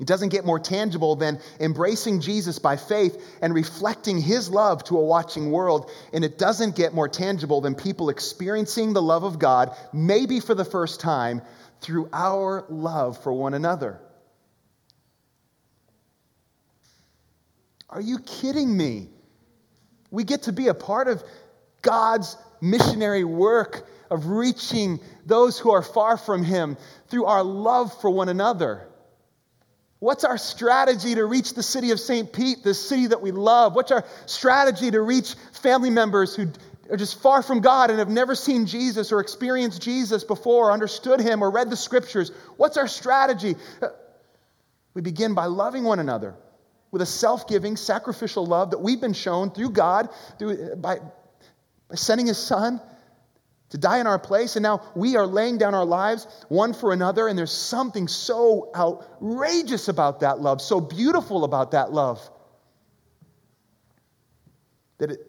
It 0.00 0.08
doesn't 0.08 0.30
get 0.30 0.44
more 0.44 0.58
tangible 0.58 1.14
than 1.14 1.38
embracing 1.60 2.20
Jesus 2.20 2.58
by 2.58 2.76
faith 2.76 3.24
and 3.40 3.54
reflecting 3.54 4.20
his 4.20 4.50
love 4.50 4.82
to 4.86 4.98
a 4.98 5.04
watching 5.04 5.52
world. 5.52 5.88
And 6.12 6.24
it 6.24 6.36
doesn't 6.36 6.74
get 6.74 6.94
more 6.94 7.08
tangible 7.08 7.60
than 7.60 7.76
people 7.76 8.08
experiencing 8.08 8.92
the 8.92 9.00
love 9.00 9.22
of 9.22 9.38
God, 9.38 9.70
maybe 9.92 10.40
for 10.40 10.56
the 10.56 10.64
first 10.64 10.98
time, 10.98 11.42
through 11.80 12.08
our 12.12 12.64
love 12.68 13.22
for 13.22 13.32
one 13.32 13.54
another. 13.54 14.00
Are 17.88 18.00
you 18.00 18.18
kidding 18.18 18.76
me? 18.76 19.10
We 20.10 20.24
get 20.24 20.42
to 20.44 20.52
be 20.52 20.66
a 20.66 20.74
part 20.74 21.06
of 21.06 21.22
God's 21.82 22.36
missionary 22.62 23.24
work 23.24 23.86
of 24.10 24.26
reaching 24.26 25.00
those 25.26 25.58
who 25.58 25.72
are 25.72 25.82
far 25.82 26.16
from 26.16 26.42
Him 26.44 26.76
through 27.08 27.26
our 27.26 27.42
love 27.42 28.00
for 28.00 28.10
one 28.10 28.28
another. 28.28 28.86
What's 29.98 30.24
our 30.24 30.38
strategy 30.38 31.14
to 31.14 31.24
reach 31.24 31.54
the 31.54 31.62
city 31.62 31.90
of 31.92 32.00
St. 32.00 32.32
Pete, 32.32 32.64
the 32.64 32.74
city 32.74 33.08
that 33.08 33.22
we 33.22 33.30
love? 33.30 33.74
What's 33.74 33.92
our 33.92 34.04
strategy 34.26 34.90
to 34.90 35.00
reach 35.00 35.34
family 35.62 35.90
members 35.90 36.34
who 36.34 36.48
are 36.90 36.96
just 36.96 37.20
far 37.22 37.42
from 37.42 37.60
God 37.60 37.90
and 37.90 37.98
have 37.98 38.08
never 38.08 38.34
seen 38.34 38.66
Jesus 38.66 39.12
or 39.12 39.20
experienced 39.20 39.80
Jesus 39.80 40.24
before, 40.24 40.68
or 40.68 40.72
understood 40.72 41.20
Him, 41.20 41.42
or 41.42 41.50
read 41.50 41.70
the 41.70 41.76
scriptures? 41.76 42.32
What's 42.56 42.76
our 42.76 42.88
strategy? 42.88 43.56
We 44.94 45.02
begin 45.02 45.34
by 45.34 45.46
loving 45.46 45.84
one 45.84 46.00
another 46.00 46.34
with 46.90 47.02
a 47.02 47.06
self 47.06 47.48
giving, 47.48 47.76
sacrificial 47.76 48.46
love 48.46 48.72
that 48.72 48.78
we've 48.78 49.00
been 49.00 49.14
shown 49.14 49.50
through 49.50 49.70
God, 49.70 50.10
through, 50.38 50.76
by, 50.76 50.98
by 51.92 51.96
sending 51.96 52.26
His 52.26 52.38
Son 52.38 52.80
to 53.68 53.76
die 53.76 53.98
in 53.98 54.06
our 54.06 54.18
place. 54.18 54.56
And 54.56 54.62
now 54.62 54.80
we 54.96 55.16
are 55.16 55.26
laying 55.26 55.58
down 55.58 55.74
our 55.74 55.84
lives 55.84 56.26
one 56.48 56.72
for 56.72 56.94
another. 56.94 57.28
And 57.28 57.38
there's 57.38 57.52
something 57.52 58.08
so 58.08 58.70
outrageous 58.74 59.88
about 59.88 60.20
that 60.20 60.40
love, 60.40 60.62
so 60.62 60.80
beautiful 60.80 61.44
about 61.44 61.72
that 61.72 61.92
love, 61.92 62.18
that 64.96 65.10
it 65.10 65.20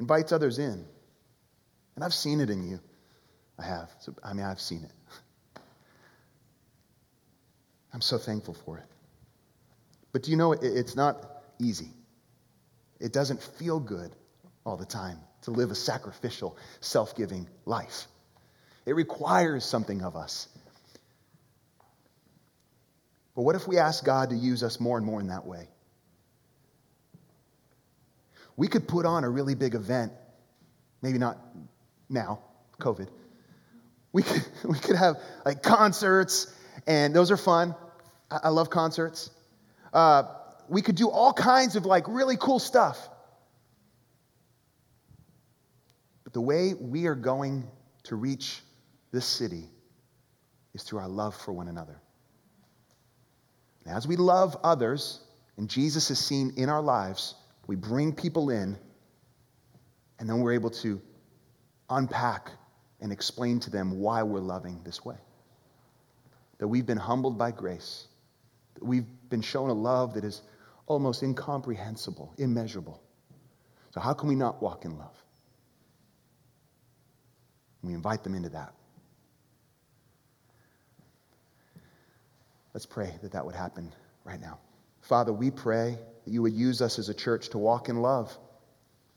invites 0.00 0.32
others 0.32 0.58
in. 0.58 0.84
And 1.94 2.04
I've 2.04 2.14
seen 2.14 2.40
it 2.40 2.50
in 2.50 2.68
you. 2.68 2.80
I 3.56 3.64
have. 3.64 3.88
So, 4.00 4.12
I 4.24 4.32
mean, 4.32 4.44
I've 4.44 4.60
seen 4.60 4.82
it. 4.82 4.92
I'm 7.94 8.00
so 8.00 8.18
thankful 8.18 8.54
for 8.54 8.78
it. 8.78 8.86
But 10.12 10.24
do 10.24 10.32
you 10.32 10.36
know, 10.36 10.54
it's 10.54 10.96
not 10.96 11.44
easy. 11.60 11.92
It 12.98 13.12
doesn't 13.12 13.40
feel 13.40 13.78
good 13.78 14.16
all 14.66 14.76
the 14.76 14.86
time 14.86 15.18
to 15.42 15.50
live 15.50 15.70
a 15.70 15.74
sacrificial, 15.74 16.56
self 16.80 17.16
giving 17.16 17.48
life. 17.64 18.06
It 18.86 18.94
requires 18.94 19.64
something 19.64 20.02
of 20.02 20.16
us. 20.16 20.48
But 23.34 23.42
what 23.42 23.56
if 23.56 23.66
we 23.66 23.78
ask 23.78 24.04
God 24.04 24.30
to 24.30 24.36
use 24.36 24.62
us 24.62 24.80
more 24.80 24.96
and 24.96 25.06
more 25.06 25.20
in 25.20 25.28
that 25.28 25.46
way? 25.46 25.68
We 28.56 28.68
could 28.68 28.86
put 28.86 29.06
on 29.06 29.24
a 29.24 29.30
really 29.30 29.54
big 29.54 29.74
event, 29.74 30.12
maybe 31.00 31.18
not 31.18 31.38
now, 32.08 32.40
COVID. 32.78 33.08
We 34.12 34.22
could, 34.22 34.44
we 34.64 34.78
could 34.78 34.96
have 34.96 35.16
like 35.44 35.62
concerts, 35.62 36.54
and 36.86 37.14
those 37.14 37.30
are 37.30 37.36
fun. 37.36 37.74
I, 38.30 38.40
I 38.44 38.48
love 38.50 38.68
concerts. 38.68 39.30
Uh, 39.92 40.24
we 40.68 40.82
could 40.82 40.96
do 40.96 41.08
all 41.08 41.32
kinds 41.32 41.76
of 41.76 41.86
like 41.86 42.06
really 42.08 42.36
cool 42.36 42.58
stuff. 42.58 43.08
But 46.32 46.40
the 46.40 46.46
way 46.46 46.72
we 46.74 47.06
are 47.06 47.14
going 47.14 47.68
to 48.04 48.16
reach 48.16 48.62
this 49.12 49.26
city 49.26 49.68
is 50.72 50.82
through 50.82 51.00
our 51.00 51.08
love 51.08 51.36
for 51.36 51.52
one 51.52 51.68
another. 51.68 52.00
And 53.84 53.94
as 53.94 54.06
we 54.06 54.16
love 54.16 54.56
others, 54.64 55.20
and 55.58 55.68
Jesus 55.68 56.10
is 56.10 56.18
seen 56.18 56.54
in 56.56 56.70
our 56.70 56.80
lives, 56.80 57.34
we 57.66 57.76
bring 57.76 58.14
people 58.14 58.48
in, 58.48 58.78
and 60.18 60.28
then 60.28 60.40
we're 60.40 60.54
able 60.54 60.70
to 60.70 61.00
unpack 61.90 62.50
and 63.00 63.12
explain 63.12 63.60
to 63.60 63.70
them 63.70 63.98
why 63.98 64.22
we're 64.22 64.40
loving 64.40 64.80
this 64.84 65.04
way. 65.04 65.16
That 66.58 66.68
we've 66.68 66.86
been 66.86 66.96
humbled 66.96 67.36
by 67.36 67.50
grace, 67.50 68.06
that 68.74 68.84
we've 68.84 69.06
been 69.28 69.42
shown 69.42 69.68
a 69.68 69.74
love 69.74 70.14
that 70.14 70.24
is 70.24 70.40
almost 70.86 71.22
incomprehensible, 71.22 72.32
immeasurable. 72.38 73.02
So, 73.90 74.00
how 74.00 74.14
can 74.14 74.28
we 74.28 74.34
not 74.34 74.62
walk 74.62 74.86
in 74.86 74.96
love? 74.96 75.21
We 77.82 77.94
invite 77.94 78.22
them 78.22 78.34
into 78.34 78.50
that. 78.50 78.72
Let's 82.74 82.86
pray 82.86 83.14
that 83.22 83.32
that 83.32 83.44
would 83.44 83.54
happen 83.54 83.92
right 84.24 84.40
now. 84.40 84.58
Father, 85.02 85.32
we 85.32 85.50
pray 85.50 85.98
that 86.24 86.30
you 86.30 86.42
would 86.42 86.52
use 86.52 86.80
us 86.80 86.98
as 86.98 87.08
a 87.08 87.14
church 87.14 87.50
to 87.50 87.58
walk 87.58 87.88
in 87.88 88.00
love, 88.00 88.36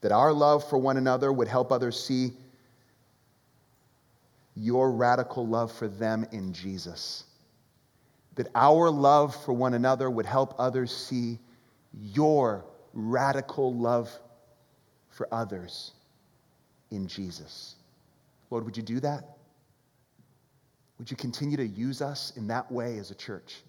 that 0.02 0.12
our 0.12 0.34
love 0.34 0.68
for 0.70 0.78
one 0.78 0.98
another 0.98 1.32
would 1.32 1.48
help 1.48 1.72
others 1.72 2.04
see 2.04 2.34
your 4.56 4.92
radical 4.92 5.46
love 5.46 5.72
for 5.72 5.88
them 5.88 6.26
in 6.32 6.54
Jesus. 6.54 7.24
That 8.36 8.48
our 8.56 8.90
love 8.90 9.36
for 9.46 9.54
one 9.54 9.74
another 9.74 10.10
would 10.10 10.26
help 10.26 10.56
others 10.58 10.96
see 10.96 11.40
your 11.94 12.66
radical 12.94 13.74
love 13.74 14.10
for 15.10 15.28
others 15.32 15.94
in 16.92 17.08
Jesus. 17.08 17.75
Lord, 18.50 18.66
would 18.66 18.78
you 18.78 18.84
do 18.84 19.00
that? 19.02 19.38
Would 20.98 21.12
you 21.12 21.18
continue 21.18 21.58
to 21.58 21.66
use 21.66 22.02
us 22.02 22.32
in 22.36 22.48
that 22.48 22.72
way 22.72 22.98
as 22.98 23.12
a 23.12 23.16
church? 23.16 23.64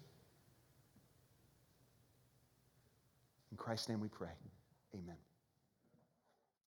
In 3.51 3.57
Christ's 3.57 3.89
name 3.89 3.99
we 3.99 4.07
pray. 4.07 4.29
Amen. 4.95 5.17